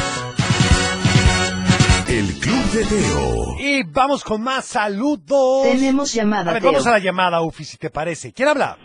[2.13, 3.55] El Club de Teo.
[3.57, 5.63] Y vamos con más saludos.
[5.63, 6.71] Tenemos llamada, A ver, Teo.
[6.71, 8.31] vamos a la llamada, Ufi, si te parece.
[8.31, 8.77] ¿Quién habla?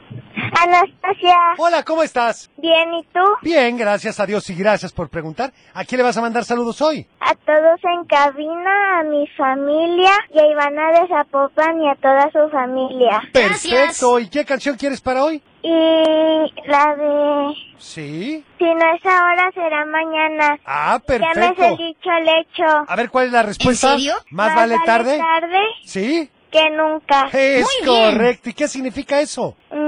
[0.53, 1.37] Anastasia.
[1.59, 2.51] Hola, ¿cómo estás?
[2.57, 3.21] Bien, ¿y tú?
[3.43, 5.53] Bien, gracias a Dios y gracias por preguntar.
[5.75, 7.07] ¿A quién le vas a mandar saludos hoy?
[7.21, 12.31] A todos en cabina, a mi familia y a Ivana de Zapopan y a toda
[12.33, 13.23] su familia.
[13.33, 14.19] Perfecto.
[14.19, 15.43] ¿Y qué canción quieres para hoy?
[15.63, 15.71] Y
[16.67, 17.55] la de...
[17.79, 18.45] Sí.
[18.59, 20.59] Si no es ahora, será mañana.
[20.65, 21.63] Ah, Ya me perfecto.
[21.65, 22.65] has dicho al hecho.
[22.87, 23.97] A ver, ¿cuál es la respuesta?
[24.31, 25.19] ¿Más, vale tarde?
[25.19, 26.31] tarde Sí.
[26.51, 27.29] que nunca.
[27.33, 28.51] Es correcto.
[28.51, 29.55] ¿Y qué significa eso?
[29.71, 29.88] Mm,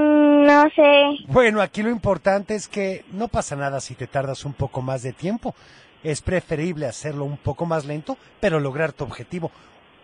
[0.51, 1.25] no sé.
[1.29, 5.03] Bueno, aquí lo importante es que no pasa nada si te tardas un poco más
[5.03, 5.55] de tiempo.
[6.03, 9.51] Es preferible hacerlo un poco más lento, pero lograr tu objetivo.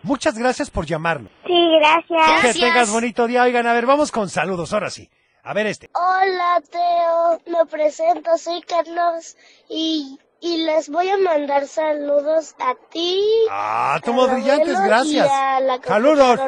[0.03, 1.31] Muchas gracias por llamarnos.
[1.45, 2.41] Sí, gracias.
[2.53, 3.43] Que tengas bonito día.
[3.43, 5.09] Oigan, a ver, vamos con saludos, ahora sí.
[5.43, 5.89] A ver este.
[5.93, 9.37] Hola Teo, me presento, soy Carlos
[9.69, 13.21] y, y les voy a mandar saludos a ti.
[13.49, 15.25] Ah, al tomos brillantes, gracias.
[15.25, 16.39] Y a la Saludos.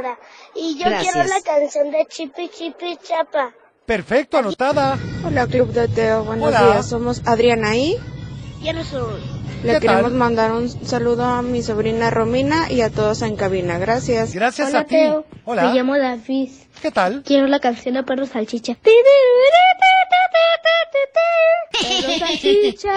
[0.54, 1.14] Y yo Gracias.
[1.14, 3.54] quiero la canción de Chipi Chipi Chapa.
[3.94, 5.00] Perfecto, anotada.
[5.26, 6.60] Hola Club de Teo, buenos Hola.
[6.64, 6.88] días.
[6.88, 7.98] Somos Adriana y
[8.62, 9.20] Ya no soy.
[9.64, 10.14] le ¿Qué queremos tal?
[10.14, 13.80] mandar un saludo a mi sobrina Romina y a todos en cabina.
[13.80, 14.36] Gracias.
[14.36, 14.90] Gracias Hola, a ti.
[14.96, 15.26] Teo.
[15.44, 15.64] Hola.
[15.64, 16.52] Me llamo David.
[16.84, 17.24] ¿Qué tal?
[17.26, 18.78] Quiero la canción de Perro Salchicha.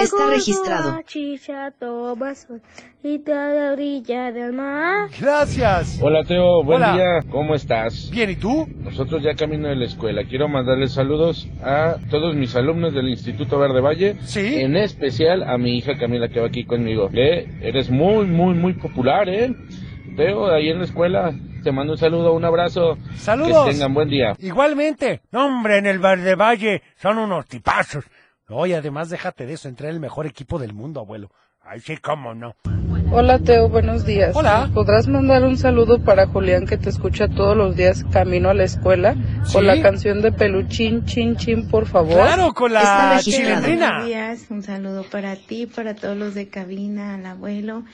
[0.01, 1.01] Está registrado.
[5.21, 5.99] Gracias.
[6.01, 6.95] Hola Teo, buen Hola.
[6.95, 8.11] día, ¿cómo estás?
[8.11, 8.69] Bien, ¿y tú?
[8.79, 10.25] Nosotros ya camino de la escuela.
[10.25, 14.17] Quiero mandarles saludos a todos mis alumnos del Instituto Verde Valle.
[14.25, 14.61] Sí.
[14.61, 17.09] En especial a mi hija Camila que va aquí conmigo.
[17.13, 19.53] Le, eres muy, muy, muy popular, ¿eh?
[20.17, 21.33] Teo, ahí en la escuela.
[21.63, 22.99] Te mando un saludo, un abrazo.
[23.17, 23.67] Saludos.
[23.67, 24.35] Que tengan buen día.
[24.39, 25.21] Igualmente.
[25.31, 28.05] No, hombre, en el Verde Valle son unos tipazos.
[28.49, 31.31] Oye, además déjate de eso, entré en el mejor equipo del mundo, abuelo.
[31.65, 32.55] Ay, sí, cómo no.
[33.13, 34.35] Hola Teo, buenos días.
[34.35, 34.69] Hola.
[34.75, 38.65] ¿Podrás mandar un saludo para Julián que te escucha todos los días camino a la
[38.65, 39.53] escuela Sí.
[39.55, 42.15] con la canción de Peluchín Chin Chin, por favor?
[42.15, 43.89] Claro, con la chilindrina.
[43.91, 47.85] Buenos días, un saludo para ti, para todos los de cabina, al abuelo.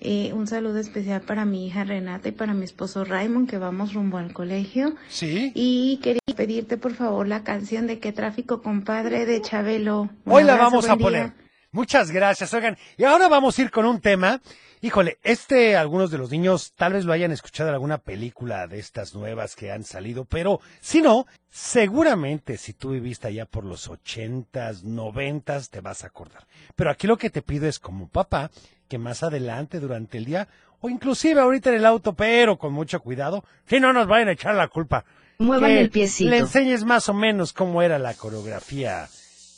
[0.00, 3.92] Eh, un saludo especial para mi hija Renata y para mi esposo Raymond, que vamos
[3.92, 4.94] rumbo al colegio.
[5.08, 5.52] Sí.
[5.54, 10.08] Y quería pedirte, por favor, la canción de Qué tráfico, compadre, de Chabelo.
[10.24, 11.04] Un Hoy la vamos a día.
[11.04, 11.32] poner.
[11.72, 12.76] Muchas gracias, oigan.
[12.96, 14.40] Y ahora vamos a ir con un tema.
[14.82, 18.78] Híjole, este algunos de los niños tal vez lo hayan escuchado en alguna película de
[18.78, 23.88] estas nuevas que han salido, pero si no, seguramente si tú viviste allá por los
[23.88, 26.46] ochentas, noventas, te vas a acordar.
[26.76, 28.50] Pero aquí lo que te pido es como papá,
[28.90, 30.48] que más adelante durante el día,
[30.80, 34.32] o inclusive ahorita en el auto, pero con mucho cuidado, si no nos vayan a
[34.32, 35.04] echar la culpa.
[35.38, 36.28] Muevan que el piecito.
[36.28, 39.08] Le enseñes más o menos cómo era la coreografía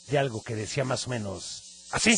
[0.09, 2.11] de algo que decía más o menos así.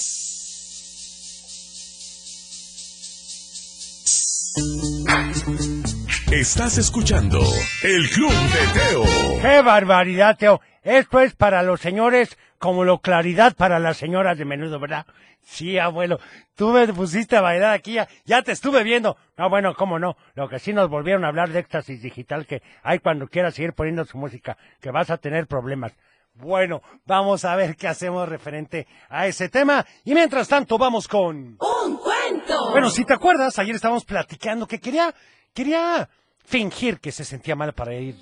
[6.32, 7.40] Estás escuchando
[7.82, 9.04] El Club de Teo.
[9.42, 10.60] ¡Qué barbaridad, Teo!
[10.84, 15.06] Esto es para los señores como lo claridad para las señoras de menudo, ¿verdad?
[15.44, 16.20] Sí, abuelo.
[16.56, 19.18] Tú me pusiste a bailar aquí, ya, ya te estuve viendo.
[19.38, 20.18] No, bueno, cómo no.
[20.34, 23.74] Lo que sí nos volvieron a hablar de éxtasis digital, que hay cuando quieras seguir
[23.74, 25.96] poniendo su música, que vas a tener problemas.
[26.34, 29.86] Bueno, vamos a ver qué hacemos referente a ese tema.
[30.04, 31.60] Y mientras tanto, vamos con...
[31.60, 32.72] ¡Un cuento!
[32.72, 35.14] Bueno, si te acuerdas, ayer estábamos platicando que quería,
[35.54, 36.10] quería
[36.44, 38.16] fingir que se sentía mal para ir,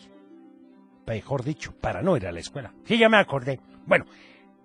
[1.07, 2.73] mejor dicho, para no ir a la escuela.
[2.85, 3.61] Sí, ya me acordé.
[3.85, 4.05] Bueno,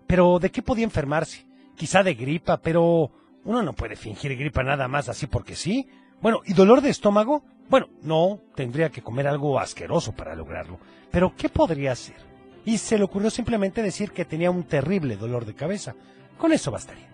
[0.08, 1.46] pero ¿de qué podía enfermarse?
[1.76, 3.12] Quizá de gripa, pero
[3.44, 5.86] uno no puede fingir gripa nada más así porque sí.
[6.20, 7.44] Bueno, ¿y dolor de estómago?
[7.68, 10.80] Bueno, no, tendría que comer algo asqueroso para lograrlo.
[11.12, 12.16] Pero ¿qué podría hacer?
[12.64, 15.94] Y se le ocurrió simplemente decir que tenía un terrible dolor de cabeza.
[16.38, 17.06] Con eso bastaría.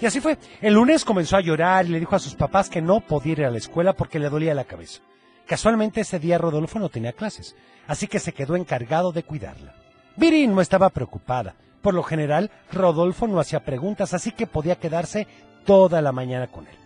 [0.00, 0.38] Y así fue.
[0.60, 3.44] El lunes comenzó a llorar y le dijo a sus papás que no podía ir
[3.44, 5.00] a la escuela porque le dolía la cabeza.
[5.46, 7.54] Casualmente ese día Rodolfo no tenía clases,
[7.86, 9.74] así que se quedó encargado de cuidarla.
[10.16, 11.54] Viri no estaba preocupada.
[11.82, 15.26] Por lo general, Rodolfo no hacía preguntas, así que podía quedarse
[15.66, 16.76] toda la mañana con él.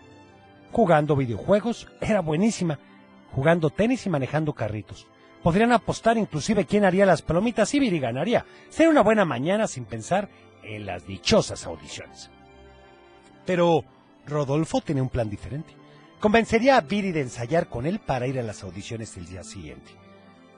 [0.71, 2.79] Jugando videojuegos, era buenísima.
[3.31, 5.07] Jugando tenis y manejando carritos.
[5.43, 8.45] Podrían apostar inclusive quién haría las palomitas y Viri ganaría.
[8.69, 10.29] Sería una buena mañana sin pensar
[10.63, 12.31] en las dichosas audiciones.
[13.45, 13.83] Pero
[14.25, 15.73] Rodolfo tenía un plan diferente.
[16.19, 19.91] Convencería a Viri de ensayar con él para ir a las audiciones el día siguiente.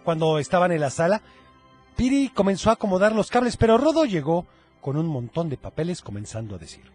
[0.05, 1.21] Cuando estaban en la sala,
[1.99, 4.45] Viri comenzó a acomodar los cables, pero Rodo llegó
[4.79, 6.89] con un montón de papeles comenzando a decir.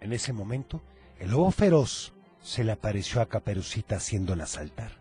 [0.00, 0.80] En ese momento,
[1.18, 4.92] el lobo feroz se le apareció a Caperucita haciéndola saltar.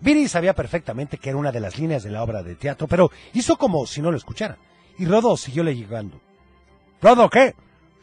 [0.00, 3.12] Viri sabía perfectamente que era una de las líneas de la obra de teatro, pero
[3.32, 4.58] hizo como si no lo escuchara.
[4.98, 6.20] Y Rodo siguió leyendo.
[7.00, 7.54] ¿Rodo qué?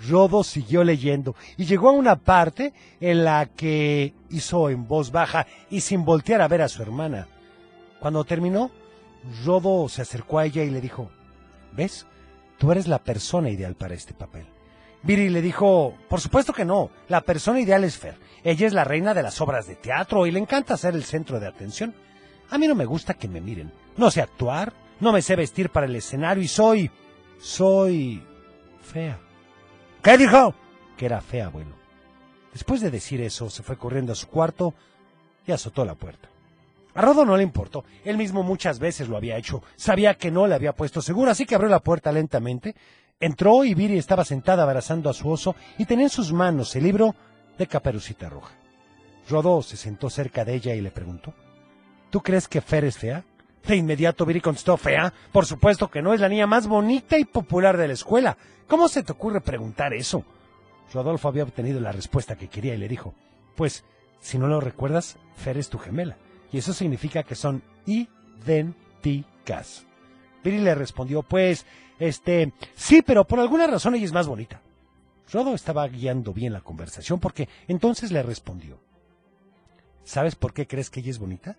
[0.08, 5.48] Rodo siguió leyendo y llegó a una parte en la que hizo en voz baja
[5.70, 7.28] y sin voltear a ver a su hermana.
[8.00, 8.72] Cuando terminó,
[9.46, 11.10] Rodo se acercó a ella y le dijo,
[11.72, 12.06] ¿ves?
[12.58, 14.46] Tú eres la persona ideal para este papel.
[15.04, 18.18] Viri le dijo, por supuesto que no, la persona ideal es Fer.
[18.44, 21.40] Ella es la reina de las obras de teatro y le encanta ser el centro
[21.40, 21.94] de atención.
[22.50, 23.72] A mí no me gusta que me miren.
[23.98, 26.92] No sé actuar, no me sé vestir para el escenario y soy...
[27.40, 28.24] soy...
[28.82, 29.20] fea.
[30.02, 30.54] ¿Qué dijo?
[30.98, 31.76] Que era fea, abuelo.
[32.54, 34.74] Después de decir eso, se fue corriendo a su cuarto
[35.46, 36.30] y azotó la puerta.
[36.96, 40.48] A Rodo no le importó, él mismo muchas veces lo había hecho, sabía que no
[40.48, 42.74] le había puesto seguro, así que abrió la puerta lentamente,
[43.20, 46.84] entró y Viri estaba sentada abrazando a su oso y tenía en sus manos el
[46.84, 47.14] libro
[47.58, 48.56] de Caperucita Roja.
[49.30, 51.34] Rodó se sentó cerca de ella y le preguntó,
[52.10, 53.26] ¿Tú crees que Fer es fea?
[53.68, 55.12] De inmediato Viri contestó, ¿fea?
[55.34, 58.38] Por supuesto que no, es la niña más bonita y popular de la escuela.
[58.68, 60.24] ¿Cómo se te ocurre preguntar eso?
[60.94, 63.14] Rodolfo había obtenido la respuesta que quería y le dijo,
[63.56, 63.84] pues,
[64.22, 66.16] si no lo recuerdas, Fer es tu gemela,
[66.52, 69.86] y eso significa que son idénticas.
[70.44, 71.66] Viri le respondió, pues,
[72.00, 74.62] este, sí, pero por alguna razón ella es más bonita.
[75.32, 78.80] Rodo estaba guiando bien la conversación porque entonces le respondió,
[80.04, 81.58] ¿sabes por qué crees que ella es bonita?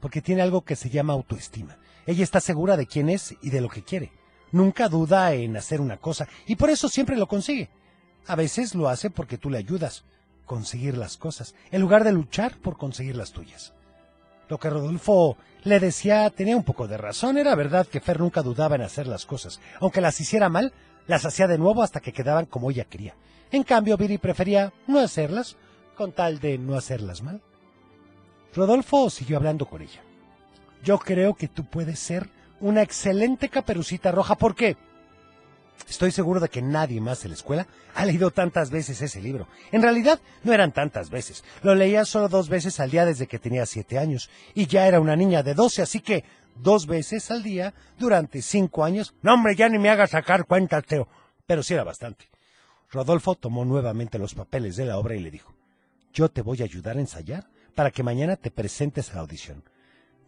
[0.00, 1.78] Porque tiene algo que se llama autoestima.
[2.06, 4.12] Ella está segura de quién es y de lo que quiere.
[4.52, 7.70] Nunca duda en hacer una cosa y por eso siempre lo consigue.
[8.26, 10.04] A veces lo hace porque tú le ayudas
[10.42, 13.72] a conseguir las cosas, en lugar de luchar por conseguir las tuyas.
[14.48, 17.38] Lo que Rodolfo le decía tenía un poco de razón.
[17.38, 19.60] Era verdad que Fer nunca dudaba en hacer las cosas.
[19.80, 20.72] Aunque las hiciera mal,
[21.06, 23.14] las hacía de nuevo hasta que quedaban como ella quería.
[23.50, 25.56] En cambio, Viri prefería no hacerlas
[25.96, 27.40] con tal de no hacerlas mal.
[28.54, 30.02] Rodolfo siguió hablando con ella.
[30.82, 32.28] Yo creo que tú puedes ser
[32.60, 34.76] una excelente caperucita roja porque
[35.88, 39.48] estoy seguro de que nadie más en la escuela ha leído tantas veces ese libro.
[39.72, 41.44] En realidad no eran tantas veces.
[41.62, 45.00] Lo leía solo dos veces al día desde que tenía siete años y ya era
[45.00, 46.24] una niña de doce, así que
[46.56, 49.14] dos veces al día durante cinco años.
[49.22, 51.08] No, hombre, ya ni me hagas sacar cuentas, Teo.
[51.46, 52.28] Pero sí era bastante.
[52.90, 55.54] Rodolfo tomó nuevamente los papeles de la obra y le dijo,
[56.12, 59.62] yo te voy a ayudar a ensayar para que mañana te presentes a la audición.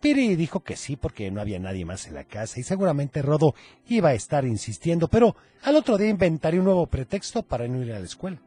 [0.01, 3.55] Piri dijo que sí porque no había nadie más en la casa y seguramente Rodo
[3.89, 7.93] iba a estar insistiendo, pero al otro día inventaría un nuevo pretexto para no ir
[7.93, 8.39] a la escuela.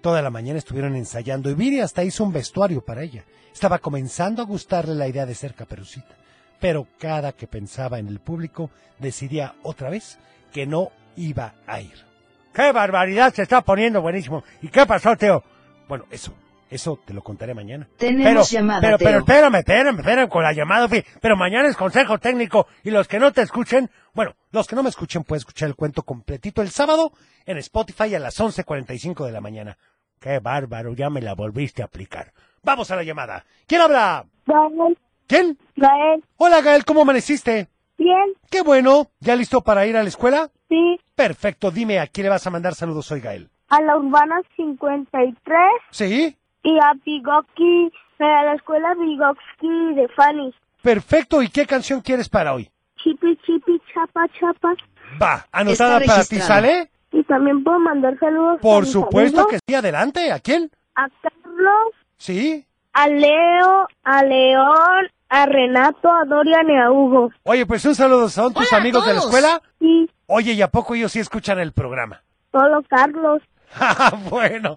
[0.00, 3.24] Toda la mañana estuvieron ensayando y Viri hasta hizo un vestuario para ella.
[3.52, 6.16] Estaba comenzando a gustarle la idea de ser caperucita,
[6.58, 10.18] pero cada que pensaba en el público decidía otra vez
[10.50, 12.12] que no iba a ir.
[12.54, 13.32] ¡Qué barbaridad!
[13.34, 14.44] Se está poniendo buenísimo.
[14.60, 15.42] ¿Y qué pasó, Teo?
[15.88, 16.34] Bueno, eso,
[16.72, 17.86] eso te lo contaré mañana.
[17.98, 20.88] Tenemos pero, llamada, pero, pero espérame, espérame, espérame con la llamada.
[21.20, 24.82] Pero mañana es consejo técnico y los que no te escuchen, bueno, los que no
[24.82, 27.12] me escuchen pueden escuchar el cuento completito el sábado
[27.44, 29.76] en Spotify a las 11.45 de la mañana.
[30.18, 32.32] Qué bárbaro, ya me la volviste a aplicar.
[32.62, 33.44] Vamos a la llamada.
[33.66, 34.24] ¿Quién habla?
[34.46, 34.96] Gael.
[35.26, 35.58] ¿Quién?
[35.76, 36.24] Gael.
[36.36, 37.68] Hola, Gael, ¿cómo amaneciste?
[37.98, 38.34] Bien.
[38.50, 39.10] Qué bueno.
[39.20, 40.50] ¿Ya listo para ir a la escuela?
[40.68, 40.98] Sí.
[41.14, 43.50] Perfecto, dime, ¿a quién le vas a mandar saludos hoy, Gael?
[43.68, 45.58] A la Urbana 53
[45.90, 46.36] ¿Sí?
[46.62, 50.54] Y a Bigoki, a la escuela Bigoski de Fanny.
[50.82, 52.70] Perfecto, ¿y qué canción quieres para hoy?
[53.02, 54.74] Chipi, chipi, chapa, chapa.
[55.20, 56.38] Va, anotada Está para ti.
[56.40, 56.90] ¿sale?
[57.12, 60.32] Y también puedo mandar saludos Por a supuesto amigos, que sí, adelante.
[60.32, 60.70] ¿A quién?
[60.94, 62.64] A Carlos, Sí.
[62.92, 67.30] a Leo, a León, a Renato, a Dorian y a Hugo.
[67.44, 69.62] Oye, pues un saludo, ¿son tus Hola amigos de la escuela?
[69.78, 72.22] Sí, Oye, ¿y a poco ellos sí escuchan el programa?
[72.52, 73.42] solo Carlos.
[73.74, 74.76] Ah, bueno,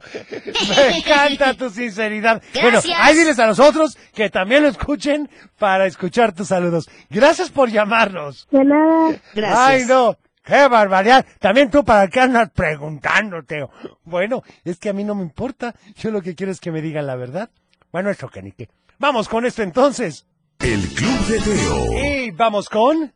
[0.75, 2.41] me encanta tu sinceridad.
[2.61, 5.29] Bueno, ahí diles a los otros que también lo escuchen
[5.59, 6.89] para escuchar tus saludos.
[7.09, 8.47] Gracias por llamarnos.
[8.49, 9.15] De nada.
[9.33, 9.59] Gracias.
[9.59, 10.17] Ay, no.
[10.43, 11.25] ¡Qué barbaridad!
[11.39, 13.71] También tú para qué andas preguntando, Teo.
[14.03, 15.73] Bueno, es que a mí no me importa.
[15.95, 17.49] Yo lo que quiero es que me digan la verdad.
[17.91, 18.69] Bueno, eso que ni qué.
[18.99, 20.25] Vamos con esto entonces.
[20.59, 22.03] El Club de Teo.
[22.03, 23.13] Y vamos con...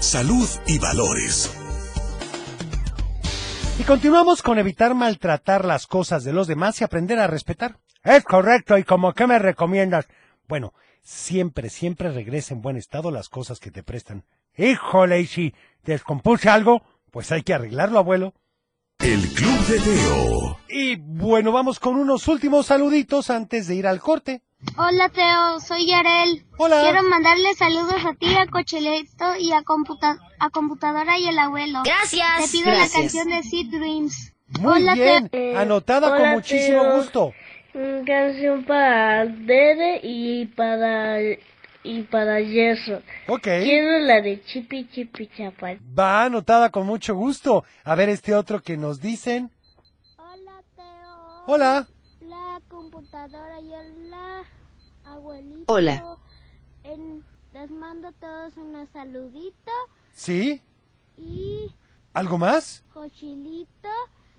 [0.00, 1.65] Salud y valores.
[3.78, 7.76] Y continuamos con evitar maltratar las cosas de los demás y aprender a respetar.
[8.02, 10.08] Es correcto, ¿y como qué me recomiendas?
[10.48, 14.24] Bueno, siempre, siempre regresa en buen estado las cosas que te prestan.
[14.56, 18.32] Híjole, y si descompuse algo, pues hay que arreglarlo, abuelo.
[18.98, 20.58] El Club de Teo.
[20.68, 24.42] Y bueno, vamos con unos últimos saluditos antes de ir al corte.
[24.78, 26.44] Hola Teo, soy Yarel.
[26.56, 26.80] Hola.
[26.82, 31.82] Quiero mandarle saludos a ti, a Cocheleto y a, computa a Computadora y el abuelo.
[31.84, 32.50] Gracias.
[32.50, 32.94] Te pido Gracias.
[32.94, 34.32] la canción de Seed Dreams.
[34.60, 35.58] Muy Hola, bien, Teo.
[35.58, 36.96] anotada con muchísimo Teo.
[36.96, 37.32] gusto.
[37.74, 41.18] Una canción para Dede y para
[41.86, 43.00] y para Yeso.
[43.28, 43.42] Ok.
[43.42, 45.78] Quiero la de Chipi Chipi Chapal.
[45.98, 47.64] Va anotada con mucho gusto.
[47.84, 49.50] A ver este otro que nos dicen.
[50.18, 51.44] Hola Teo.
[51.46, 51.86] Hola.
[52.22, 54.42] La computadora y hola
[55.04, 55.72] abuelito.
[55.72, 56.16] Hola.
[56.84, 59.72] En- les mando a todos unos saluditos
[60.12, 60.60] ¿Sí?
[61.16, 61.72] y
[62.12, 62.84] ¿Algo más?
[62.92, 63.88] cochilito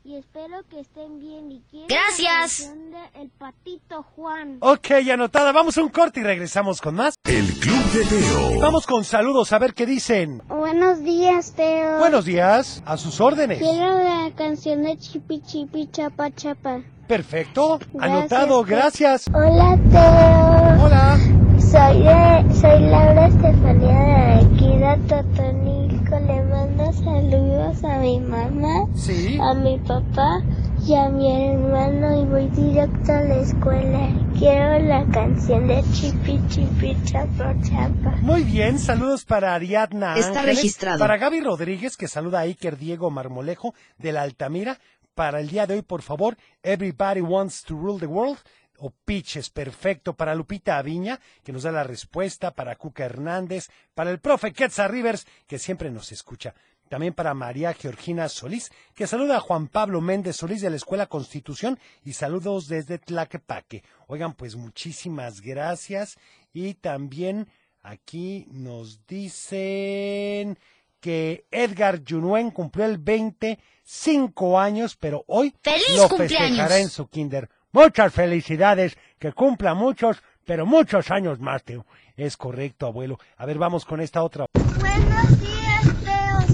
[0.08, 2.70] y espero que estén bien y quiero Gracias.
[2.91, 4.56] la de El Patito Juan.
[4.62, 5.52] Ok, anotada.
[5.52, 7.15] Vamos a un corte y regresamos con más.
[7.26, 8.60] El Club de Teo.
[8.62, 10.41] Vamos con saludos a ver qué dicen.
[10.48, 12.00] Buenos días, Teo.
[12.00, 13.60] Buenos días, a sus órdenes.
[13.60, 16.80] Quiero la canción de Chipi Chipi Chapa Chapa.
[17.08, 19.26] Perfecto, Gracias, anotado, gracias.
[19.34, 20.86] Hola, Teo.
[20.86, 21.17] Hola.
[21.60, 26.17] Soy, de- soy Laura Estefanía de Equidad Totonico.
[26.20, 27.47] Le mando saludos
[27.84, 29.38] a mi mamá, Sí.
[29.41, 30.41] a mi papá
[30.86, 34.10] y a mi hermano y voy directo a la escuela.
[34.38, 38.15] Quiero la canción de Chipi Chipi Chapa Chapa.
[38.21, 40.99] Muy bien, saludos para Ariadna Está Ángeles, registrado.
[40.99, 44.80] Para Gaby Rodríguez, que saluda a Iker Diego Marmolejo de la Altamira.
[45.13, 48.38] Para el día de hoy, por favor, Everybody Wants to Rule the World.
[48.80, 50.13] O Pitches, perfecto.
[50.13, 52.51] Para Lupita Aviña, que nos da la respuesta.
[52.51, 53.69] Para Cuca Hernández.
[53.95, 56.53] Para el profe Quetzal Rivers, que siempre nos escucha.
[56.89, 61.08] También para María Georgina Solís, que saluda a Juan Pablo Méndez Solís de la Escuela
[61.08, 63.84] Constitución y saludos desde Tlaquepaque.
[64.08, 66.17] Oigan, pues muchísimas gracias.
[66.54, 67.47] Y también
[67.82, 70.58] aquí nos dicen
[71.00, 76.39] que Edgar Junuen cumplió el 25 años, pero hoy ¡Feliz lo cumpleaños!
[76.39, 77.50] festejará en su kinder.
[77.71, 81.86] Muchas felicidades, que cumpla muchos, pero muchos años más, Teo.
[82.15, 83.19] Es correcto, abuelo.
[83.36, 84.45] A ver, vamos con esta otra.
[84.54, 85.66] Buenos días.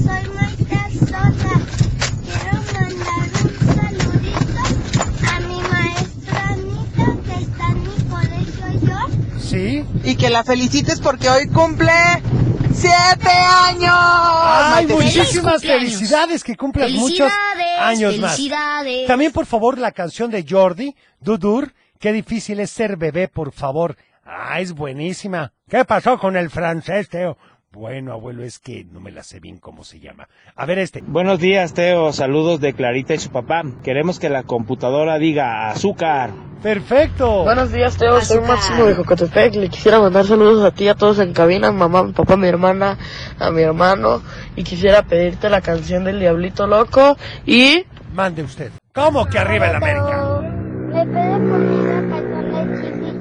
[0.04, 1.54] Soy Maite Sosa.
[2.26, 4.62] Quiero mandar un saludito
[5.32, 9.40] a mi maestra Anita que está en mi colegio yo.
[9.40, 9.86] ¿Sí?
[10.04, 11.92] Y que la felicites porque hoy cumple
[12.74, 13.94] siete años.
[13.96, 14.94] Ay, Maite.
[14.96, 18.32] muchísimas felicidades, que cumplas muchos Felicidades, años más.
[18.36, 19.08] felicidades.
[19.08, 23.96] También, por favor, la canción de Jordi, Dudur, qué difícil es ser bebé, por favor.
[24.26, 25.52] Ah, es buenísima.
[25.70, 27.38] ¿Qué pasó con el francés, Teo?
[27.74, 30.28] Bueno, abuelo, es que no me la sé bien cómo se llama.
[30.56, 31.02] A ver este.
[31.02, 32.14] Buenos días, Teo.
[32.14, 33.64] Saludos de Clarita y su papá.
[33.84, 36.30] Queremos que la computadora diga azúcar.
[36.62, 37.44] Perfecto.
[37.44, 38.22] Buenos días, Teo.
[38.22, 39.56] Soy Máximo de Jocotepec.
[39.56, 42.14] Le quisiera mandar saludos a ti, a todos en cabina, a mi mamá, a mi
[42.14, 43.00] papá, a mi hermana,
[43.40, 44.22] a mi hermano.
[44.56, 47.86] Y quisiera pedirte la canción del Diablito Loco y...
[48.14, 48.72] Mande usted.
[48.94, 50.42] ¿Cómo que arriba el América?
[50.94, 51.06] Le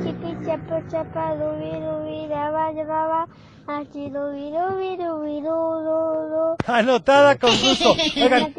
[0.05, 2.71] chiqui chapa chapa dubi dubi daba
[6.67, 7.93] Anotada con gusto.
[8.17, 8.53] Oigan,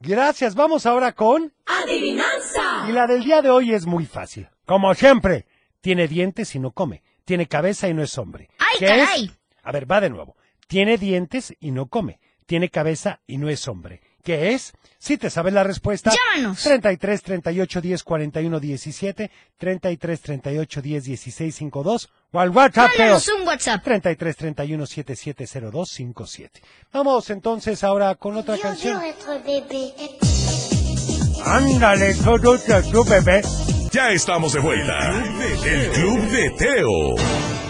[0.00, 0.54] gracias.
[0.54, 1.52] Vamos ahora con...
[1.66, 2.88] Adivinanza.
[2.88, 4.48] Y la del día de hoy es muy fácil.
[4.66, 5.46] Como siempre,
[5.80, 7.02] tiene dientes y no come.
[7.24, 8.50] Tiene cabeza y no es hombre.
[8.58, 9.24] ¡Ay, ¿Qué caray!
[9.24, 9.38] es?
[9.62, 10.36] A ver, va de nuevo.
[10.66, 12.20] Tiene dientes y no come.
[12.46, 14.00] Tiene cabeza y no es hombre.
[14.24, 14.72] ¿Qué es?
[14.98, 16.10] Si te sabes la respuesta.
[16.34, 16.62] Llámanos.
[16.62, 22.88] 33 38 10 41 17, 33 38 10 16 52 o al WhatsApp.
[22.88, 23.84] Mándanos un WhatsApp.
[23.84, 26.62] 33 31 7702 57.
[26.90, 28.98] Vamos entonces ahora con otra canción.
[31.44, 32.58] Ándale, todo
[32.90, 33.42] tu bebé.
[33.92, 35.22] Ya estamos de vuelta.
[35.66, 37.14] El Club de Teo.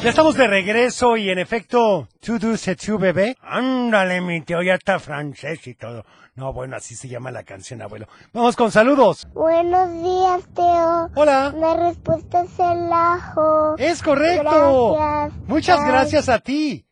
[0.05, 3.37] Ya estamos de regreso y en efecto, tu dulce tu bebé.
[3.41, 6.05] Ándale, mi tío, ya está francés y todo.
[6.37, 8.09] No, bueno, así se llama la canción, abuelo.
[8.33, 9.29] Vamos con saludos.
[9.35, 11.09] Buenos días, Teo.
[11.15, 11.55] Hola.
[11.57, 13.77] La respuesta es el ajo.
[13.79, 14.95] Es correcto.
[14.97, 15.33] Gracias.
[15.47, 15.89] Muchas Bye.
[15.89, 16.85] gracias a ti.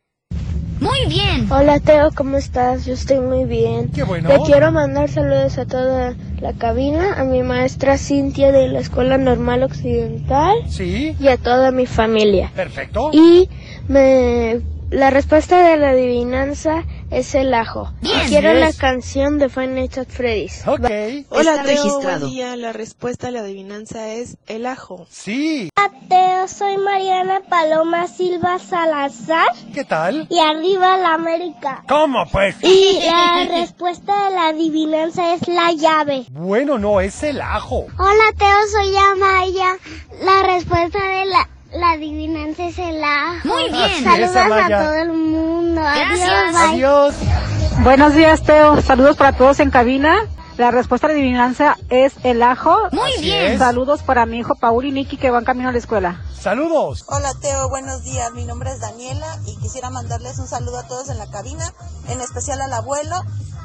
[0.79, 1.51] Muy bien.
[1.51, 2.85] Hola, Teo, ¿cómo estás?
[2.85, 3.91] Yo estoy muy bien.
[3.91, 4.29] Qué bueno.
[4.29, 9.17] Le quiero mandar saludos a toda la cabina, a mi maestra Cintia de la Escuela
[9.17, 11.17] Normal Occidental Sí.
[11.19, 12.49] y a toda mi familia.
[12.55, 13.09] Perfecto.
[13.11, 13.49] Y
[13.89, 16.83] me la respuesta de la adivinanza
[17.13, 17.91] es el ajo.
[18.01, 18.21] Bien.
[18.25, 20.67] Y quiero la canción de Five Nights at Freddy's.
[20.67, 20.85] Ok.
[21.29, 22.19] Hola, registrado.
[22.21, 22.55] Buen día.
[22.55, 25.05] La respuesta a la adivinanza es el ajo.
[25.09, 25.69] Sí.
[26.09, 30.27] Teo, soy Mariana Paloma Silva Salazar ¿Qué tal?
[30.29, 31.83] y arriba la América.
[31.87, 32.55] ¿Cómo pues?
[32.61, 36.25] Y la respuesta de la adivinanza es la llave.
[36.31, 37.85] Bueno, no, es el ajo.
[37.97, 39.77] Hola Teo, soy Amaya.
[40.21, 43.47] La respuesta de la, la adivinanza es el ajo.
[43.47, 44.03] Muy bien.
[44.03, 45.81] Saludos a todo el mundo.
[45.81, 46.55] Gracias.
[46.55, 47.15] Adiós.
[47.19, 47.29] bye.
[47.29, 47.83] Adiós.
[47.83, 48.81] Buenos días, Teo.
[48.81, 50.27] Saludos para todos en cabina.
[50.57, 52.75] La respuesta de adivinanza es el ajo.
[52.91, 53.53] Muy Así bien.
[53.53, 53.59] es.
[53.59, 56.21] Saludos para mi hijo Paul y Nicky que van camino a la escuela.
[56.39, 57.05] Saludos.
[57.07, 58.31] Hola Teo, buenos días.
[58.33, 61.73] Mi nombre es Daniela y quisiera mandarles un saludo a todos en la cabina,
[62.09, 63.15] en especial al abuelo.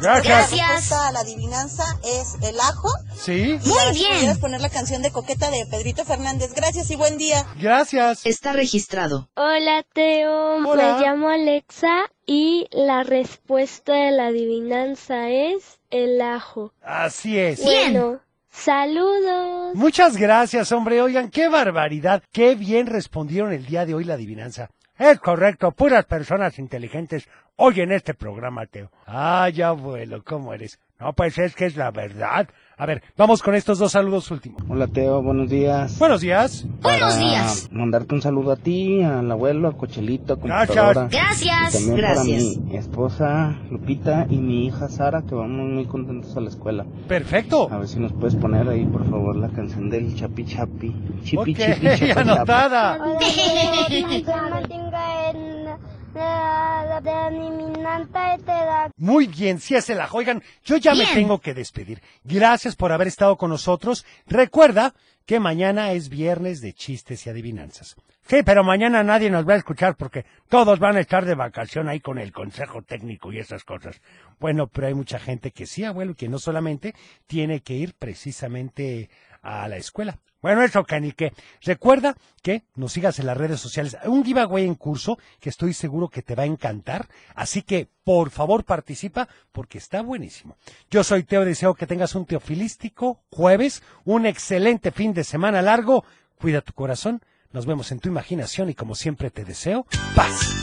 [0.01, 0.53] Gracias.
[0.53, 2.89] La respuesta a la adivinanza es el ajo.
[3.21, 3.59] Sí.
[3.63, 4.15] Y Muy a si bien.
[4.15, 6.53] pudieras poner la canción de Coqueta de Pedrito Fernández.
[6.55, 7.45] Gracias y buen día.
[7.61, 8.25] Gracias.
[8.25, 9.29] Está registrado.
[9.35, 10.95] Hola Teo, Hola.
[10.97, 16.73] me llamo Alexa y la respuesta de la adivinanza es el ajo.
[16.83, 17.65] Así es.
[17.65, 17.93] Bien.
[17.93, 18.21] Bueno,
[18.51, 19.75] saludos.
[19.75, 21.01] Muchas gracias, hombre.
[21.03, 22.23] Oigan, qué barbaridad.
[22.33, 24.71] Qué bien respondieron el día de hoy la adivinanza.
[24.99, 27.29] Es correcto, puras personas inteligentes
[27.59, 28.91] oyen este programa, Teo.
[29.07, 30.81] Ay, abuelo, ¿cómo eres?
[30.99, 32.49] No, pues es que es la verdad.
[32.81, 34.63] A ver, vamos con estos dos saludos últimos.
[34.69, 35.21] Hola, Teo.
[35.21, 35.99] Buenos días.
[35.99, 36.65] Buenos días.
[36.81, 37.69] Buenos días.
[37.73, 41.09] Mandarte un saludo a ti, al abuelo, a Cochelito, a computadora.
[41.11, 41.75] Gracias.
[41.75, 42.45] Y también Gracias.
[42.55, 46.87] para mi esposa Lupita y mi hija Sara, que vamos muy contentos a la escuela.
[47.09, 47.69] Perfecto.
[47.69, 50.95] A ver si nos puedes poner ahí, por favor, la canción del Chapi Chapi.
[51.25, 52.21] Chipi, Ok, chipi, chapa.
[52.21, 52.99] anotada.
[56.99, 60.17] La de adivinanza y te da Muy bien, sí es el ajo.
[60.17, 62.03] Oigan, yo ya me tengo que despedir.
[62.25, 64.05] Gracias por haber estado con nosotros.
[64.27, 64.95] Recuerda
[65.25, 67.95] que mañana es viernes de chistes y adivinanzas.
[68.27, 71.89] Sí, pero mañana nadie nos va a escuchar porque todos van a estar de vacación
[71.89, 74.01] ahí con el consejo técnico y esas cosas.
[74.41, 76.97] Bueno, pero hay mucha gente que sí, abuelo, que no solamente
[77.29, 79.09] tiene que ir precisamente
[79.41, 80.19] a la escuela.
[80.41, 81.33] Bueno, eso que ni qué.
[81.63, 83.97] Recuerda que nos sigas en las redes sociales.
[84.05, 87.09] Un giveaway en curso que estoy seguro que te va a encantar.
[87.35, 90.57] Así que, por favor, participa porque está buenísimo.
[90.91, 96.05] Yo soy Teo, deseo que tengas un teofilístico jueves, un excelente fin de semana largo.
[96.39, 97.21] Cuida tu corazón.
[97.51, 100.55] Nos vemos en tu imaginación y como siempre te deseo paz.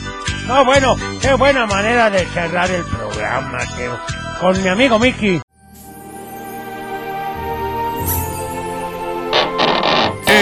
[0.46, 3.98] No, bueno, qué buena manera de cerrar el programa, Teo.
[4.40, 5.45] Con mi amigo Mickey.